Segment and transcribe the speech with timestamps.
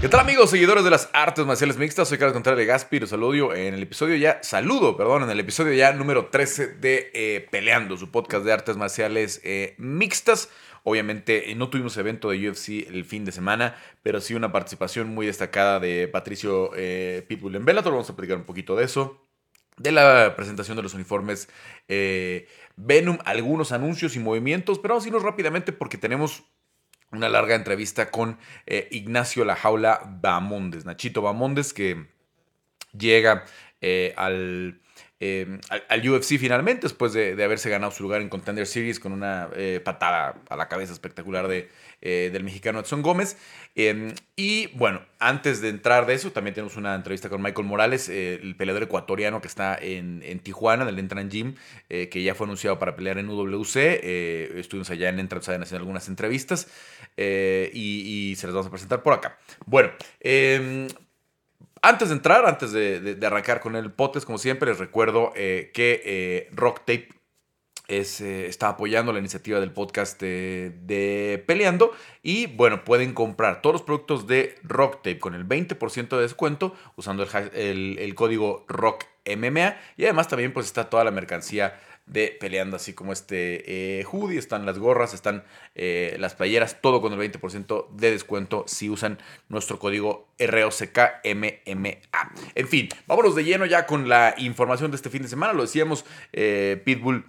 [0.00, 2.08] ¿Qué tal amigos, seguidores de las artes marciales mixtas?
[2.08, 5.38] Soy Carlos Contreras de Gaspi, los saludo en el episodio ya, saludo, perdón, en el
[5.38, 10.48] episodio ya número 13 de eh, Peleando, su podcast de artes marciales eh, mixtas.
[10.84, 15.14] Obviamente eh, no tuvimos evento de UFC el fin de semana, pero sí una participación
[15.14, 16.70] muy destacada de Patricio
[17.28, 19.26] Pitbull en Bellator, vamos a platicar un poquito de eso
[19.76, 21.46] de la presentación de los uniformes
[22.76, 26.44] Venom, algunos anuncios y movimientos, pero vamos a irnos rápidamente porque tenemos
[27.12, 32.06] una larga entrevista con eh, Ignacio La Jaula Bamondes, Nachito Bamondes, que
[32.92, 33.44] llega
[33.80, 34.80] eh, eh, al,
[35.88, 39.50] al, UFC finalmente, después de, haberse ganado su lugar en Contender Series con una
[39.84, 41.68] patada a la cabeza espectacular de,
[42.00, 43.36] del mexicano Edson Gómez.
[43.74, 48.08] Em, y bueno, antes de entrar de eso, también tenemos una entrevista con Michael Morales,
[48.08, 51.54] el peleador ecuatoriano que está en, en Tijuana, en el Entran Gym,
[51.88, 53.76] que ya fue anunciado para pelear en UWC.
[54.56, 56.68] estuvimos allá en Entran haciendo algunas entrevistas.
[57.16, 59.38] Eh, y, se las vamos a presentar por acá.
[59.66, 59.90] Bueno,
[60.20, 60.88] em,
[61.82, 66.02] antes de entrar, antes de, arrancar con el podcast, como siempre, les recuerdo eh, que
[66.04, 67.08] eh, Rock Tape
[67.90, 71.92] es, está apoyando la iniciativa del podcast de, Peleando.
[72.22, 76.74] Y bueno, pueden comprar todos los productos de Rock Tape con el 20% de descuento
[76.96, 79.76] usando el, el, código ROCKMMA.
[79.96, 84.38] Y además también pues está toda la mercancía de peleando, así como este eh, hoodie,
[84.38, 89.18] están las gorras, están eh, las playeras, todo con el 20% de descuento si usan
[89.48, 91.90] nuestro código ROCKMMA.
[92.54, 95.52] En fin, vámonos de lleno ya con la información de este fin de semana.
[95.52, 97.24] Lo decíamos, eh, Pitbull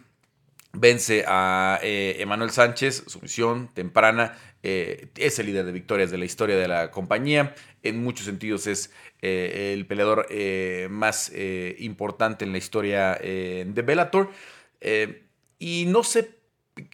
[0.73, 4.37] vence a Emanuel Sánchez, sumisión temprana.
[4.63, 7.55] es el líder de victorias de la historia de la compañía.
[7.83, 10.27] En muchos sentidos es el peleador
[10.89, 11.31] más
[11.79, 14.29] importante en la historia de Bellator.
[14.81, 15.27] Eh,
[15.59, 16.39] y no sé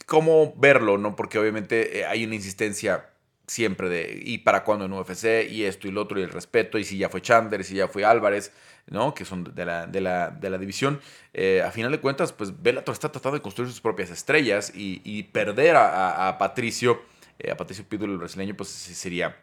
[0.06, 1.16] cómo verlo, ¿no?
[1.16, 3.10] Porque obviamente eh, hay una insistencia
[3.48, 6.78] siempre de y para cuándo en UFC y esto y lo otro y el respeto
[6.78, 8.52] y si ya fue Chandler, si ya fue Álvarez,
[8.88, 9.14] ¿no?
[9.14, 11.00] Que son de la, de la, de la división.
[11.34, 15.24] Eh, a final de cuentas, pues Bellator está tratando de construir sus propias estrellas y,
[15.24, 17.02] perder a, Patricio,
[17.50, 19.36] a Patricio Pitbull, el brasileño, pues sería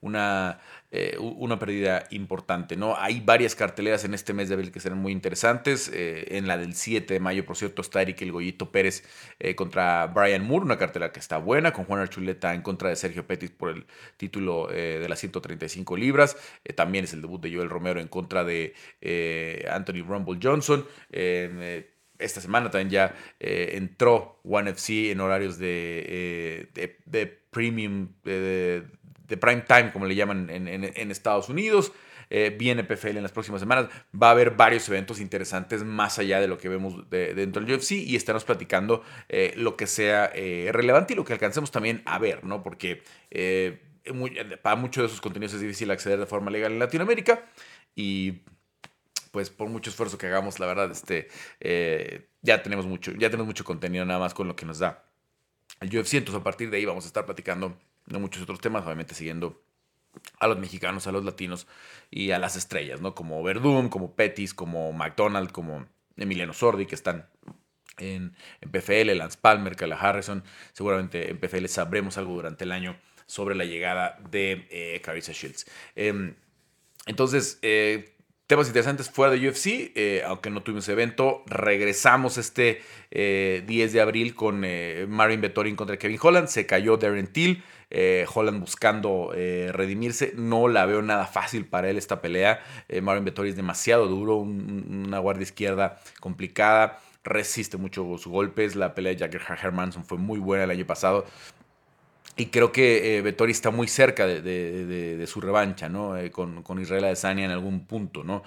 [0.00, 0.60] una
[0.90, 2.74] eh, una pérdida importante.
[2.74, 2.96] ¿no?
[2.96, 5.90] Hay varias carteleras en este mes de abril que serán muy interesantes.
[5.92, 9.04] Eh, en la del 7 de mayo, por cierto, está Eric El Goyito Pérez
[9.38, 12.96] eh, contra Brian Moore, una cartelera que está buena, con Juan Archuleta en contra de
[12.96, 13.86] Sergio Pettis por el
[14.16, 16.36] título de las 135 libras.
[16.74, 18.74] también es el debut de Joel Romero en contra de
[19.70, 20.86] Anthony Rumble Johnson
[22.18, 26.68] esta semana también ya entró One FC en horarios de,
[27.06, 28.08] de, premium,
[29.28, 31.92] de prime time, como le llaman en, Estados Unidos.
[32.30, 33.88] Eh, viene PFL en las próximas semanas.
[34.20, 37.92] Va a haber varios eventos interesantes más allá de lo que vemos dentro del UFC
[37.92, 42.18] y estaremos platicando eh, lo que sea eh, relevante y lo que alcancemos también a
[42.18, 42.62] ver, ¿no?
[42.62, 43.02] Porque
[44.62, 47.44] para muchos de esos contenidos es difícil acceder de forma legal en Latinoamérica
[47.94, 48.42] y
[49.30, 51.28] pues por mucho esfuerzo que hagamos, la verdad, este,
[52.40, 55.04] ya tenemos mucho, ya tenemos mucho contenido nada más con lo que nos da
[55.80, 56.14] el UFC.
[56.14, 59.62] Entonces a partir de ahí vamos a estar platicando de muchos otros temas, obviamente siguiendo
[60.40, 61.66] a los mexicanos, a los latinos
[62.10, 63.14] y a las estrellas, ¿no?
[63.14, 65.86] Como Verdun, como Pettis, como McDonald, como
[66.16, 67.28] Emiliano Sordi, que están
[67.98, 68.34] en,
[68.70, 70.42] PFL, Lance Palmer, Kala Harrison.
[70.72, 75.66] Seguramente en PFL sabremos algo durante el año sobre la llegada de eh, Carissa Shields.
[75.94, 76.34] Em,
[77.06, 78.14] entonces, eh,
[78.48, 81.44] temas interesantes fuera de UFC, eh, aunque no tuvimos evento.
[81.46, 84.64] Regresamos este 10 de abril con
[85.08, 86.48] Marvin Vettori contra Kevin Holland.
[86.48, 87.62] Se cayó Darren Till.
[87.90, 90.32] Eh, Holland buscando eh, redimirse.
[90.36, 92.60] No la veo nada fácil para él esta pelea.
[92.88, 96.98] Eh, Marvin Vettori es demasiado duro, una guardia izquierda complicada.
[97.24, 98.76] Resiste mucho sus golpes.
[98.76, 101.26] La pelea de Jagger Hermanson fue muy buena el año pasado.
[102.38, 106.14] Y creo que Vettori está muy cerca de, su revancha, ¿no?
[106.32, 108.44] con, con, Israel Adesanya en algún punto, ¿no?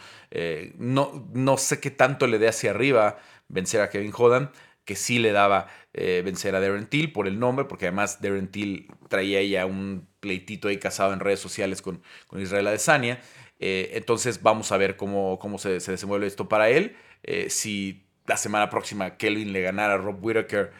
[0.78, 1.29] ¿no?
[1.34, 3.19] No sé qué tanto le dé hacia arriba
[3.50, 4.50] vencer a Kevin Holland,
[4.85, 8.50] que sí le daba eh, vencer a Darren Till por el nombre, porque además Darren
[8.50, 13.19] Till traía ya un pleitito ahí casado en redes sociales con, con Israel Adesanya.
[13.60, 16.95] Eh, entonces vamos a ver cómo, se, se desenvuelve esto para él.
[17.24, 20.71] Eh, si la semana próxima Kelvin le ganara a Rob Whittaker,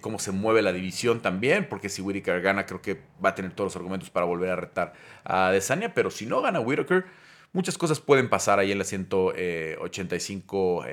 [0.00, 3.52] cómo se mueve la división también, porque si Whittaker gana creo que va a tener
[3.52, 4.94] todos los argumentos para volver a retar
[5.24, 7.04] a Adesanya, pero si no gana Whittaker,
[7.52, 10.84] muchas cosas pueden pasar ahí en las 185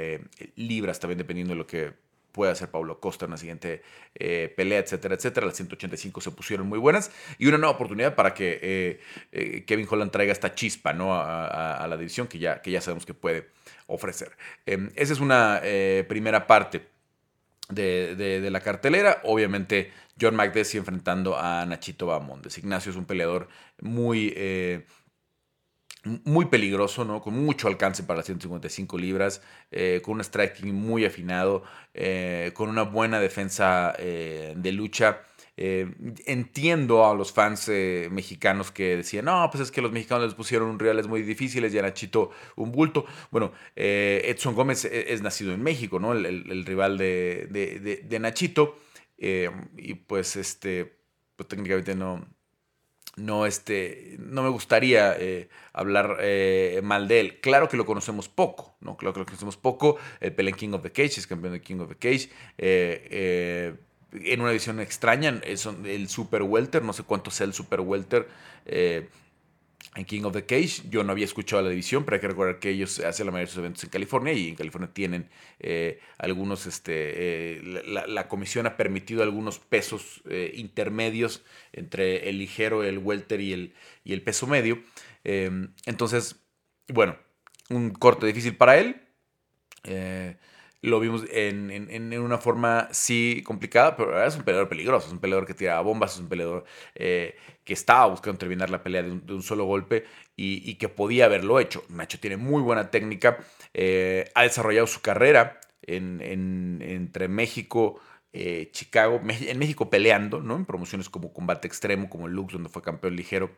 [0.56, 1.94] libras, también dependiendo de lo que
[2.34, 3.84] puede hacer Pablo Costa en la siguiente
[4.16, 5.46] eh, pelea, etcétera, etcétera.
[5.46, 9.00] Las 185 se pusieron muy buenas y una nueva oportunidad para que eh,
[9.32, 11.14] eh, Kevin Holland traiga esta chispa ¿no?
[11.16, 13.50] a, la división que ya, que ya sabemos que puede
[13.88, 14.36] ofrecer.
[14.66, 15.62] Em, esa es una
[16.08, 16.93] primera parte
[17.74, 19.22] de, la cartelera.
[19.24, 22.58] Obviamente, John McDessie enfrentando a Nachito Bamondes.
[22.58, 23.48] Ignacio es un peleador
[23.82, 24.86] muy, eh,
[26.26, 27.22] muy peligroso, ¿no?
[27.22, 29.42] Con mucho alcance para las 155 libras,
[29.72, 35.22] eh, con un striking muy afinado, eh, con una buena defensa de lucha.
[35.56, 37.70] Entiendo a los fans
[38.12, 41.80] mexicanos que decían, no, pues es que los mexicanos les pusieron rivales muy difíciles y
[41.80, 43.06] a Nachito un bulto.
[43.30, 46.14] Bueno, Edson Gómez es, nacido en México, ¿no?
[46.14, 48.78] El, rival de, de Nachito.
[49.18, 50.98] y pues este,
[51.36, 52.26] pues técnicamente no,
[53.16, 57.40] no, este, no me gustaría eh, hablar eh, mal de él.
[57.42, 58.98] Claro que lo conocemos poco, ¿no?
[58.98, 59.98] Claro que lo conocemos poco.
[60.20, 62.30] El Pelen King of the Cage es campeón de King of the Cage.
[62.58, 63.76] Eh,
[64.14, 68.28] en una edición extraña, es el Super Welter, no sé cuánto sea el Super Welter
[69.96, 70.84] en King of the Cage.
[70.90, 73.46] Yo no había escuchado la división, pero hay que recordar que ellos hacen la mayoría
[73.46, 75.30] de sus eventos en California y en California tienen
[75.60, 82.84] eh, algunos, este, eh, la, comisión ha permitido algunos pesos eh, intermedios entre el ligero,
[82.84, 83.74] el welter y el,
[84.04, 84.82] y el peso medio.
[85.24, 86.36] Entonces,
[86.88, 87.18] bueno,
[87.70, 89.02] un corte difícil para él.
[90.84, 95.48] Lo vimos en, una forma sí complicada, pero es un peleador peligroso, es un peleador
[95.48, 99.42] que tira bombas, es un peleador eh, que estaba buscando terminar la pelea de un,
[99.42, 100.04] solo golpe
[100.36, 101.86] y, que podía haberlo hecho.
[101.88, 103.38] Nacho tiene muy buena técnica,
[103.74, 108.02] eh, ha desarrollado su carrera entre México,
[108.34, 110.58] eh, Chicago, en México peleando, ¿no?
[110.58, 113.52] En promociones como Combate Extremo, como Lux, donde fue campeón ligero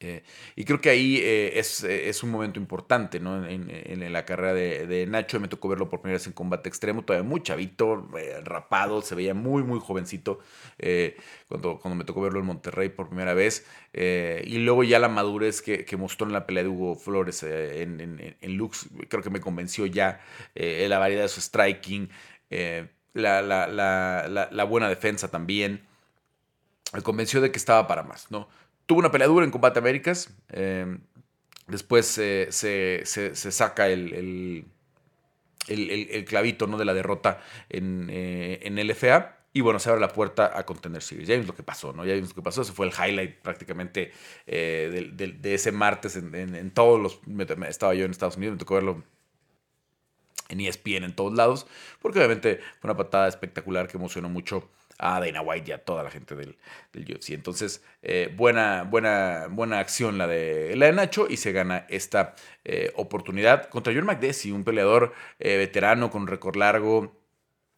[0.00, 0.22] eh,
[0.54, 3.44] y creo que ahí eh, es, eh, es, un momento importante ¿no?
[3.44, 5.40] en, en, la carrera de, de, Nacho.
[5.40, 8.08] Me tocó verlo por primera vez en combate extremo, todavía muy chavito,
[8.44, 10.38] rapado, se veía muy, muy jovencito
[11.48, 13.66] cuando, cuando me tocó verlo en Monterrey por primera vez.
[13.92, 18.36] y luego ya la madurez que, que, mostró en la pelea de Hugo Flores en,
[18.40, 20.20] en, Lux, creo que me convenció ya
[20.54, 22.08] la variedad de su striking,
[23.14, 25.86] la, la, la, la buena defensa también.
[26.94, 28.48] Me convenció de que estaba para más, ¿no?
[28.88, 30.34] Tuvo una pelea dura en Combate Américas.
[30.48, 31.00] Em,
[31.66, 32.48] después se,
[33.04, 34.64] saca el,
[35.68, 36.78] el, clavito ¿no?
[36.78, 37.38] de la derrota
[37.68, 39.36] en, eh, en LFA.
[39.52, 41.28] Y bueno, se abre la puerta a Contender Series.
[41.28, 42.06] Ya vimos lo que pasó, ¿no?
[42.06, 42.62] Ya vimos lo que pasó.
[42.62, 44.10] Ese fue el highlight prácticamente
[44.46, 47.20] eh, de, ese martes en, todos los...
[47.68, 49.02] estaba yo en Estados Unidos, me tocó verlo
[50.48, 51.66] en ESPN en todos lados,
[52.00, 56.02] porque obviamente fue una patada espectacular que emocionó mucho a Dana White y a toda
[56.02, 56.56] la gente del,
[56.92, 57.30] del UFC.
[57.30, 62.34] Entonces, eh, buena, buena, buena acción la de, la de Nacho y se gana esta
[62.64, 67.16] eh, oportunidad contra John McDessie, un peleador eh, veterano con récord largo,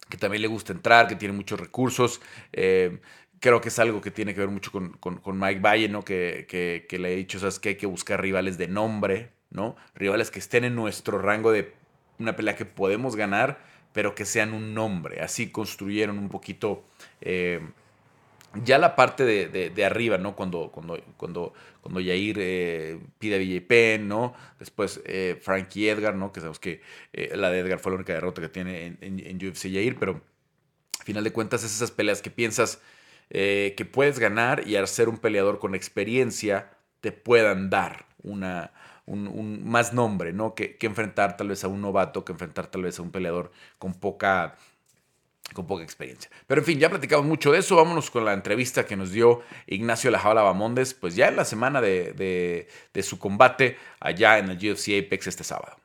[0.08, 2.20] que también le gusta entrar, que tiene muchos recursos.
[2.52, 6.02] creo que es algo que tiene que ver mucho con, Mike Valle, ¿no?
[6.02, 7.60] Que, que, le he dicho, ¿sabes?
[7.60, 9.76] Que hay que buscar rivales de nombre, ¿no?
[9.94, 11.72] Rivales que estén en nuestro rango de
[12.18, 15.20] una pelea que podemos ganar pero que sean un nombre.
[15.20, 16.84] Así construyeron un poquito
[17.20, 17.60] eh,
[18.64, 20.34] ya la parte de, arriba, ¿no?
[20.34, 24.34] Cuando, cuando, cuando, cuando Yair eh, pide a BJP, ¿no?
[24.58, 26.32] Después eh, Frankie Edgar, ¿no?
[26.32, 26.82] Que sabemos que
[27.12, 30.20] la de Edgar fue la única derrota que tiene en, en, UFC Yair, pero
[30.98, 32.80] al final de cuentas es esas peleas que piensas
[33.30, 38.72] que puedes ganar y al ser un peleador con experiencia te puedan dar una,
[39.10, 40.54] un, más nombre, ¿no?
[40.54, 43.94] Que, enfrentar tal vez a un novato, que enfrentar tal vez a un peleador con
[43.94, 44.56] poca,
[45.52, 46.30] con poca experiencia.
[46.46, 47.76] Pero en fin, ya platicamos mucho de eso.
[47.76, 51.80] Vámonos con la entrevista que nos dio Ignacio Lajaula Bamondes, pues ya en la semana
[51.80, 52.68] de,
[53.02, 55.76] su combate allá en el GFC Apex este sábado.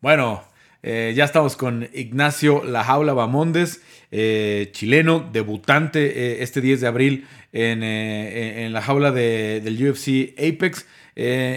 [0.00, 0.44] Bueno,
[0.82, 6.86] eh, ya estamos con Ignacio La Jaula Bamondes, eh, chileno, debutante eh, este 10 de
[6.86, 10.86] abril en, la jaula del UFC Apex.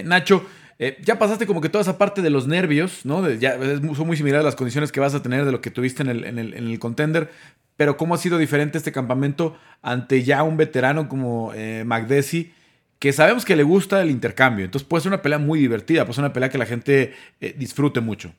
[0.06, 0.46] Nacho,
[0.82, 3.30] eh, ya pasaste como que toda esa parte de los nervios, ¿no?
[3.30, 6.10] ya, son muy similares las condiciones que vas a tener de lo que tuviste en
[6.10, 7.30] el, en el, contender.
[7.76, 11.86] Pero ¿cómo ha sido diferente este campamento ante ya un veterano como eh,
[12.98, 14.64] que sabemos que le gusta el intercambio?
[14.64, 17.54] Entonces puede ser una pelea muy divertida, puede ser una pelea que la gente eh,
[17.58, 18.32] disfrute mucho.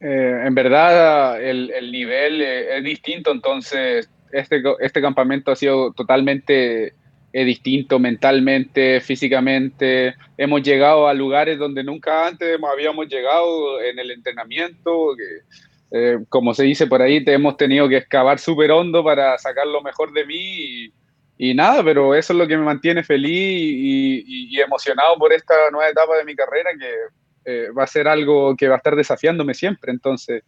[0.00, 6.94] Eh, en verdad el, el nivel es distinto, entonces este, este campamento ha sido totalmente
[7.32, 10.14] es distinto mentalmente, físicamente.
[10.36, 15.16] Hemos llegado a lugares donde nunca antes habíamos llegado en el entrenamiento.
[15.90, 19.66] Eh, como se dice por ahí, te hemos tenido que excavar súper hondo para sacar
[19.66, 20.92] lo mejor de mí.
[21.38, 25.88] Y, nada, pero eso es lo que me mantiene feliz y, emocionado por esta nueva
[25.88, 26.90] etapa de mi carrera, que
[27.44, 29.90] eh, va a ser algo que va a estar desafiándome siempre.
[29.90, 30.44] Entonces,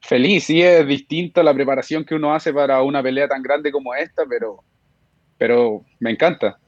[0.00, 3.94] feliz, sí es distinto la preparación que uno hace para una pelea tan grande como
[3.94, 4.62] esta, pero
[5.38, 6.58] pero me encanta.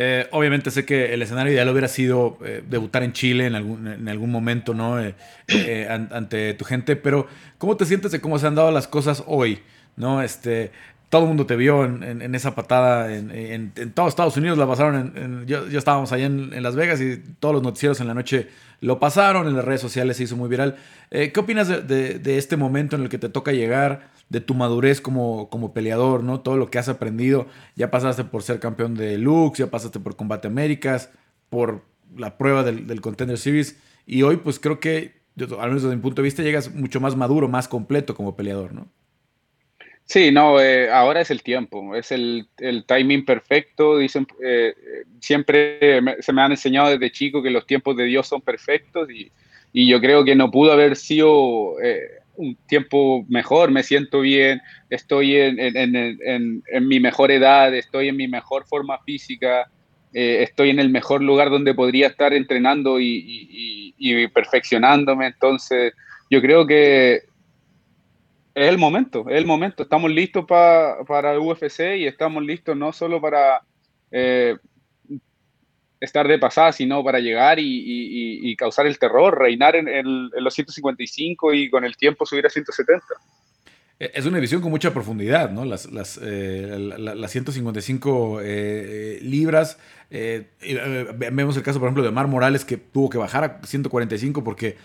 [0.00, 3.88] Eh, obviamente sé que el escenario ideal hubiera sido eh, debutar en Chile en algún,
[3.88, 5.00] en algún momento, ¿no?
[5.00, 5.14] Eh,
[5.88, 7.26] ante tu gente, pero
[7.58, 9.58] ¿cómo te sientes de cómo se han dado las cosas hoy?
[9.96, 10.22] ¿No?
[10.22, 10.70] Este,
[11.08, 13.30] todo el mundo te vio en, esa patada en,
[13.74, 17.54] en, todos Estados Unidos, la pasaron en, yo, estábamos allá en, Las Vegas y todos
[17.54, 18.48] los noticieros en la noche
[18.80, 20.76] lo pasaron, en las redes sociales se hizo muy viral.
[21.10, 25.00] Eh, ¿Qué opinas de, este momento en el que te toca llegar, de tu madurez
[25.00, 26.40] como, como peleador, ¿no?
[26.40, 27.46] todo lo que has aprendido?
[27.74, 31.10] Ya pasaste por ser campeón de Lux, ya pasaste por Combate Américas,
[31.48, 31.82] por
[32.16, 36.02] la prueba del, del Contender Series y hoy pues creo que, al menos desde mi
[36.02, 38.88] punto de vista, llegas mucho más maduro, más completo como peleador, ¿no?
[40.08, 42.48] Sí, no, eh, ahora es el tiempo, es el,
[42.86, 43.98] timing perfecto.
[43.98, 44.74] Dicen, eh,
[45.20, 49.30] siempre se me han enseñado desde chico que los tiempos de Dios son perfectos y,
[49.74, 52.00] yo creo que no pudo haber sido eh,
[52.36, 53.70] un tiempo mejor.
[53.70, 59.70] Me siento bien, estoy en, mi mejor edad, estoy en mi mejor forma física,
[60.12, 65.26] estoy en el mejor lugar donde podría estar entrenando y, y perfeccionándome.
[65.26, 65.92] Entonces,
[66.30, 67.28] yo creo que
[68.58, 69.84] es el momento, es el momento.
[69.84, 73.62] Estamos listos para el UFC y estamos listos no solo para
[74.10, 74.56] eh,
[76.00, 77.64] estar de pasada, sino para llegar y,
[78.42, 83.04] y, causar el terror, reinar en, los 155 y con el tiempo subir a 170.
[84.00, 85.64] E, es una división con mucha profundidad, ¿no?
[85.64, 89.78] Las, las, eh, las 155 eh, libras.
[90.10, 94.76] vemos el caso, por ejemplo, de Mar Morales, que tuvo que bajar a 145 porque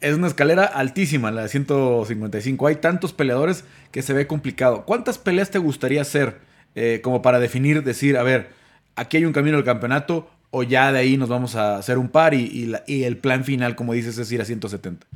[0.00, 2.66] es una escalera altísima, la de 155.
[2.66, 4.84] Hay tantos peleadores que se ve complicado.
[4.84, 6.36] ¿Cuántas peleas te gustaría hacer
[6.74, 8.48] eh, como para definir, decir, a ver,
[8.96, 12.08] aquí hay un camino al campeonato o ya de ahí nos vamos a hacer un
[12.08, 15.06] par y, el plan final, como dices, es ir a 170?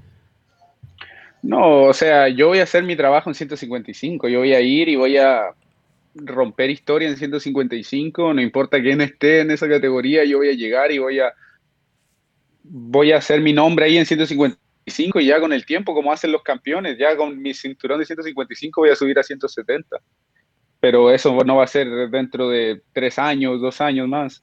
[1.42, 4.28] No, o sea, yo voy a hacer mi trabajo en 155.
[4.28, 5.50] Yo voy a ir y voy a
[6.14, 8.34] romper historia en 155.
[8.34, 11.32] No importa quién esté en esa categoría, yo voy a llegar y voy a
[12.68, 16.32] voy a hacer mi nombre ahí en 155 y ya con el tiempo, como hacen
[16.32, 19.96] los campeones, ya con mi cinturón de 155 voy a subir a 170.
[20.80, 24.42] Pero eso no va a ser dentro de tres años, dos años más.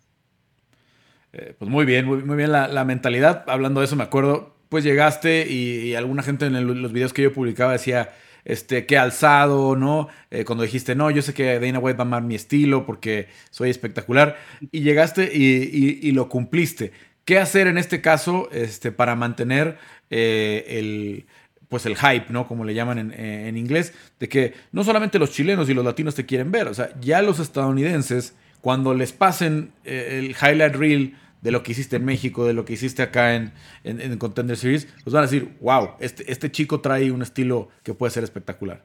[1.32, 3.44] Eh, pues muy bien, muy, bien la, mentalidad.
[3.48, 7.34] Hablando de eso, me acuerdo, pues llegaste y, alguna gente en los videos que yo
[7.34, 8.14] publicaba decía,
[8.46, 10.10] este, qué alzado, ¿no?
[10.32, 13.30] Eh, cuando dijiste, no, yo sé que Dana White va a amar mi estilo porque
[13.52, 14.38] soy espectacular.
[14.72, 16.92] Y llegaste y lo cumpliste.
[17.26, 19.78] ¿Qué hacer en este caso este, para mantener
[20.10, 21.26] eh, el,
[21.70, 22.48] pues el hype, ¿no?
[22.48, 26.16] Como le llaman eh, en, inglés, de que no solamente los chilenos y los latinos
[26.16, 31.16] te quieren ver, o sea, ya los estadounidenses, cuando les pasen eh, el highlight reel
[31.42, 33.54] de lo que hiciste en México, de lo que hiciste acá en,
[33.84, 37.94] en, Contender Series, pues van a decir, wow, este, este chico trae un estilo que
[37.94, 38.84] puede ser espectacular.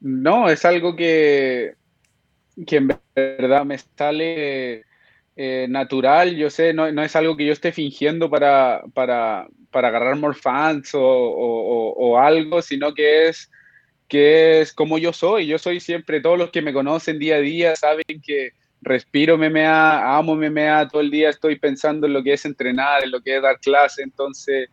[0.00, 1.74] no, es algo que,
[2.64, 4.85] que en verdad me sale
[5.38, 9.88] eh, natural, yo sé, no, no, es algo que yo esté fingiendo para, para, para
[9.88, 13.50] agarrar more fans o, o, algo, sino que es,
[14.08, 15.46] que es como yo soy.
[15.46, 20.16] Yo soy siempre, todos los que me conocen día a día saben que respiro MMA,
[20.16, 23.36] amo MMA, todo el día estoy pensando en lo que es entrenar, en lo que
[23.36, 24.70] es dar clase, entonces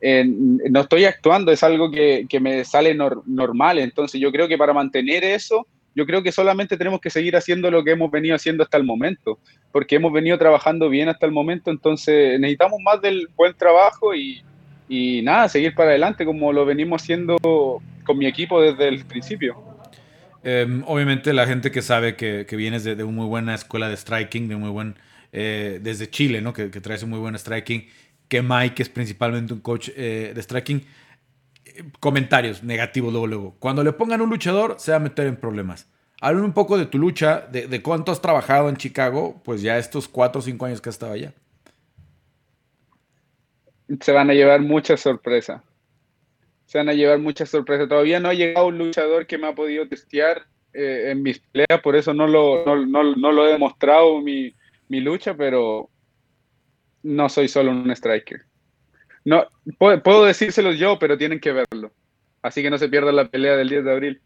[0.00, 4.74] no estoy actuando, es algo que, que me sale normal, entonces yo creo que para
[4.74, 8.62] mantener eso yo creo que solamente tenemos que seguir haciendo lo que hemos venido haciendo
[8.64, 9.38] hasta el momento,
[9.72, 14.42] porque hemos venido trabajando bien hasta el momento, entonces necesitamos más del buen trabajo y,
[15.22, 19.56] nada, seguir para adelante como lo venimos haciendo con mi equipo desde el principio.
[20.42, 24.48] Em, obviamente la gente que sabe que, vienes de, una muy buena escuela de striking,
[24.48, 24.96] de muy buen,
[25.32, 26.52] eh, desde Chile, ¿no?
[26.52, 27.86] Que, que, traes un muy buen striking,
[28.28, 30.84] que Mike es principalmente un coach eh, de striking,
[32.00, 33.56] comentarios negativos luego, luego.
[33.58, 35.88] Cuando le pongan un luchador, se va a meter en problemas.
[36.20, 40.08] Hablen un poco de tu lucha, de, cuánto has trabajado en Chicago, pues ya estos
[40.08, 41.32] cuatro o cinco años que has estado allá.
[44.00, 45.62] Se van a llevar mucha sorpresa.
[46.66, 47.86] Se van a llevar mucha sorpresa.
[47.86, 51.80] Todavía no ha llegado un luchador que me ha podido testear eh, en mis peleas,
[51.82, 54.54] por eso no lo, no, lo he demostrado mi,
[54.88, 55.90] mi lucha, pero
[57.02, 58.42] no soy solo un striker.
[59.24, 59.46] No,
[59.78, 61.90] puedo, decírselo yo, pero tienen que verlo.
[62.42, 64.20] Así que no se pierdan la pelea del 10 de abril.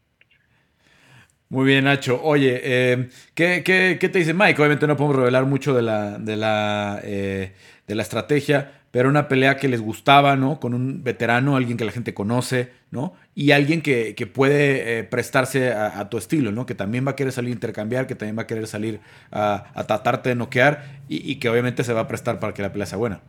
[1.47, 2.21] Muy bien, Nacho.
[2.21, 3.61] Oye, eh, ¿qué,
[3.99, 4.61] te dice Mike?
[4.61, 7.53] Obviamente no podemos revelar mucho de la, de la, eh,
[7.87, 10.59] de la estrategia, pero una pelea que les gustaba, ¿no?
[10.59, 13.13] Con un veterano, alguien que la gente conoce, ¿no?
[13.33, 16.65] Y alguien que, puede eh, prestarse a, tu estilo, ¿no?
[16.65, 18.99] Que también va a querer salir a intercambiar, que también va a querer salir
[19.31, 22.85] a, tratarte de noquear y que obviamente se va a prestar para que la pelea
[22.85, 23.21] sea buena.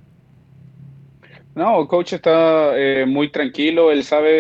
[1.61, 4.31] No, el coach está eh, muy tranquilo, él sabe,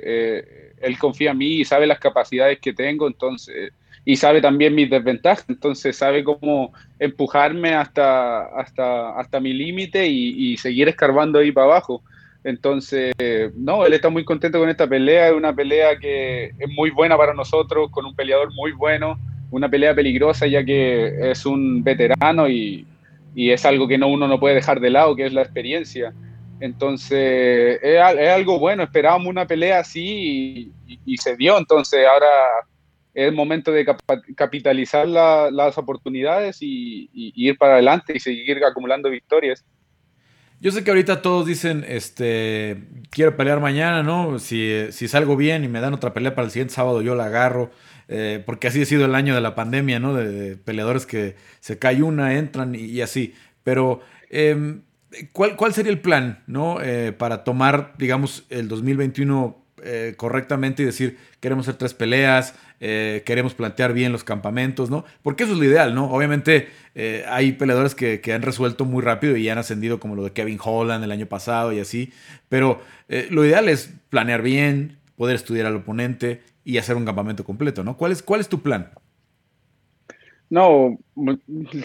[0.00, 3.72] eh, él confía en mí y sabe las capacidades que tengo, entonces,
[4.04, 10.56] y sabe también mis desventajas, entonces sabe cómo empujarme hasta, hasta, hasta mi límite y,
[10.58, 12.00] seguir escarbando ahí para abajo.
[12.44, 13.12] Entonces,
[13.56, 17.16] no, él está muy contento con esta pelea, es una pelea que es muy buena
[17.16, 19.18] para nosotros, con un peleador muy bueno,
[19.50, 22.86] una pelea peligrosa ya que es un veterano y,
[23.34, 26.14] y es algo que no, uno no puede dejar de lado, que es la experiencia.
[26.60, 30.72] Entonces, es, algo bueno, esperábamos una pelea así
[31.04, 32.26] y, se dio, entonces ahora
[33.14, 33.86] es el momento de
[34.36, 39.64] capitalizar las oportunidades y, ir para adelante y seguir acumulando victorias.
[40.60, 44.40] Yo sé que ahorita todos dicen, este, quiero pelear mañana, ¿no?
[44.40, 47.26] Si, si salgo bien y me dan otra pelea para el siguiente sábado, yo la
[47.26, 47.70] agarro.
[48.08, 50.14] Eh, porque así ha sido el año de la pandemia, ¿no?
[50.14, 53.34] De, peleadores que se cae una, entran y, así.
[53.62, 54.00] Pero,
[54.30, 54.82] em,
[55.32, 56.80] ¿cuál, ¿cuál, sería el plan, ¿no?
[56.82, 63.54] Eh, para tomar, digamos, el 2021 eh, correctamente y decir, queremos hacer tres peleas, queremos
[63.54, 65.04] plantear bien los campamentos, ¿no?
[65.22, 66.12] Porque eso es lo ideal, ¿no?
[66.12, 66.68] Obviamente
[67.28, 70.60] hay peleadores que, que, han resuelto muy rápido y han ascendido como lo de Kevin
[70.62, 72.12] Holland el año pasado y así,
[72.48, 72.80] pero
[73.30, 77.96] lo ideal es planear bien, poder estudiar al oponente y hacer un campamento completo, ¿no?
[77.96, 78.90] ¿Cuál es, cuál es tu plan?
[80.50, 80.98] No,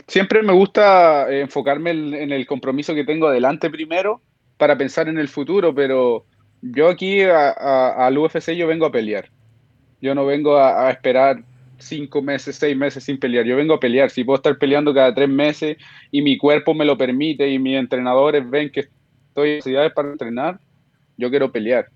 [0.08, 4.22] siempre me gusta eh, enfocarme en el compromiso que tengo adelante primero
[4.58, 6.26] para pensar en el futuro, pero
[6.62, 9.30] yo aquí al UFC yo vengo a pelear.
[10.02, 11.44] Yo no vengo a, esperar
[11.78, 13.46] cinco meses, seis meses sin pelear.
[13.46, 14.10] Yo vengo a pelear.
[14.10, 15.78] Si puedo estar peleando cada tres meses
[16.12, 18.88] y mi cuerpo me lo permite y mis entrenadores ven que
[19.28, 20.60] estoy en necesidades para entrenar,
[21.18, 21.88] yo quiero pelear.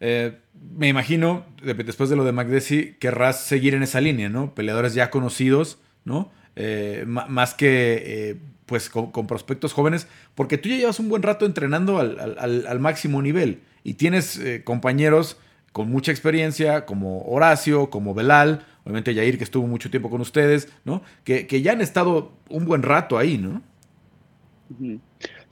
[0.00, 0.38] Eh,
[0.76, 4.54] me imagino, después de lo de McDessie, querrás seguir en esa línea, ¿no?
[4.54, 6.30] Peleadores ya conocidos, ¿no?
[6.56, 8.36] Eh, más que eh,
[8.66, 13.60] pues con, prospectos jóvenes, porque tú ya llevas un buen rato entrenando al, máximo nivel
[13.82, 15.36] y tienes compañeros
[15.72, 20.68] con mucha experiencia, como Horacio, como Belal, obviamente Yair, que estuvo mucho tiempo con ustedes,
[20.84, 21.02] ¿no?
[21.24, 23.60] Que, ya han estado un buen rato ahí, ¿no?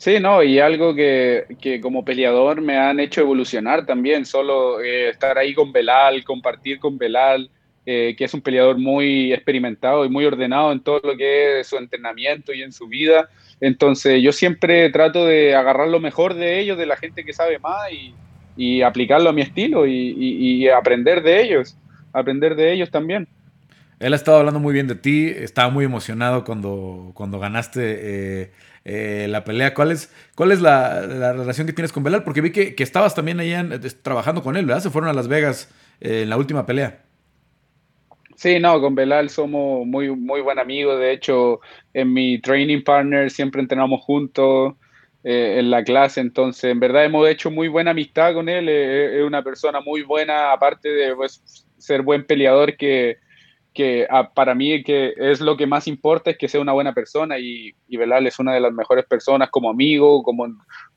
[0.02, 1.46] Sí, no, y algo que,
[1.80, 6.98] como peleador me han hecho evolucionar también, solo eh, estar ahí con Belal, compartir con
[6.98, 7.48] Belal,
[7.86, 11.68] eh, que es un peleador muy experimentado y muy ordenado en todo lo que es
[11.68, 13.28] su entrenamiento y en su vida.
[13.60, 17.60] Entonces yo siempre trato de agarrar lo mejor de ellos, de la gente que sabe
[17.60, 17.88] más
[18.56, 21.76] y, aplicarlo a mi estilo y, aprender de ellos,
[22.12, 23.28] aprender de ellos también.
[24.00, 27.98] Él ha estado hablando muy bien de ti, estaba muy emocionado cuando, cuando ganaste.
[28.00, 28.50] Eh,
[28.84, 29.74] eh, la pelea.
[29.74, 32.24] ¿Cuál es, cuál es la, relación que tienes con Belal?
[32.24, 33.64] Porque vi que, estabas también allá
[34.02, 34.82] trabajando con él, ¿verdad?
[34.82, 37.02] Se fueron a Las Vegas eh, en la última pelea.
[38.36, 40.98] Sí, no, con Belal somos muy, muy buen amigos.
[40.98, 41.60] De hecho,
[41.94, 44.74] en mi training partner siempre entrenamos juntos
[45.22, 46.20] eh, en la clase.
[46.20, 48.68] Entonces, en verdad hemos hecho muy buena amistad con él.
[48.68, 51.40] es una persona muy buena, aparte de pues,
[51.78, 53.18] ser buen peleador que
[53.72, 56.92] que ah, para mí que es lo que más importa es que sea una buena
[56.92, 60.46] persona y, y Belal es una de las mejores personas como amigo, como,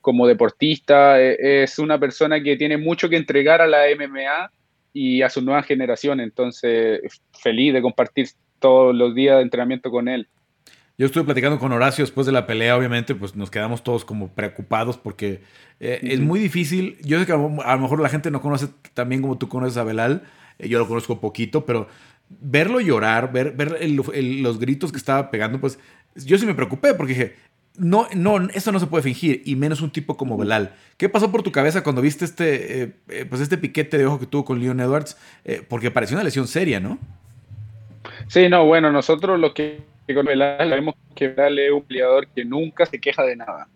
[0.00, 4.50] como deportista, e, es una persona que tiene mucho que entregar a la MMA
[4.92, 7.00] y a su nueva generación, entonces
[7.42, 10.28] feliz de compartir todos los días de entrenamiento con él.
[10.98, 14.28] Yo estuve platicando con Horacio después de la pelea, obviamente, pues nos quedamos todos como
[14.28, 15.42] preocupados porque
[15.78, 16.96] eh, es muy difícil.
[17.02, 19.84] Yo sé que a lo mejor la gente no conoce también como tú conoces a
[19.84, 20.22] Belal,
[20.58, 21.88] eh, yo lo conozco poquito, pero
[22.28, 25.78] verlo llorar, ver, ver los gritos que estaba pegando, pues
[26.14, 27.34] yo sí me preocupé porque dije,
[27.78, 30.74] no, no, esto no se puede fingir, y menos un tipo como Belal.
[30.96, 34.18] ¿Qué pasó por tu cabeza cuando viste este, eh, eh, pues este piquete de ojo
[34.18, 35.16] que tuvo con Leon Edwards?
[35.44, 36.98] Eh, porque pareció una lesión seria, ¿no?
[38.28, 39.82] Sí, no, bueno, nosotros lo que
[40.14, 43.68] con Belal vemos que Belal es un peleador que nunca se queja de nada.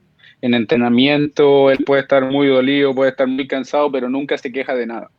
[0.42, 4.74] En entrenamiento, él puede estar muy dolido, puede estar muy cansado, pero nunca se queja
[4.74, 5.10] de nada.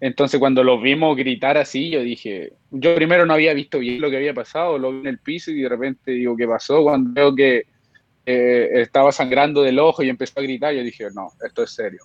[0.00, 4.10] Entonces cuando los vimos gritar así, yo dije, yo primero no había visto bien lo
[4.10, 6.82] que había pasado, lo vi en el piso y de repente digo, ¿qué pasó?
[6.84, 7.64] Cuando veo que
[8.24, 12.00] eh, estaba sangrando del ojo y empezó a gritar, yo dije, no, esto es serio,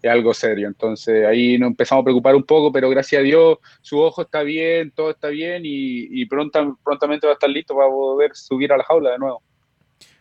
[0.00, 0.68] es algo serio.
[0.68, 4.42] Entonces ahí nos empezamos a preocupar un poco, pero gracias a Dios su ojo está
[4.42, 8.84] bien, todo está bien y, prontamente va a estar listo para poder subir a la
[8.84, 9.42] jaula de nuevo.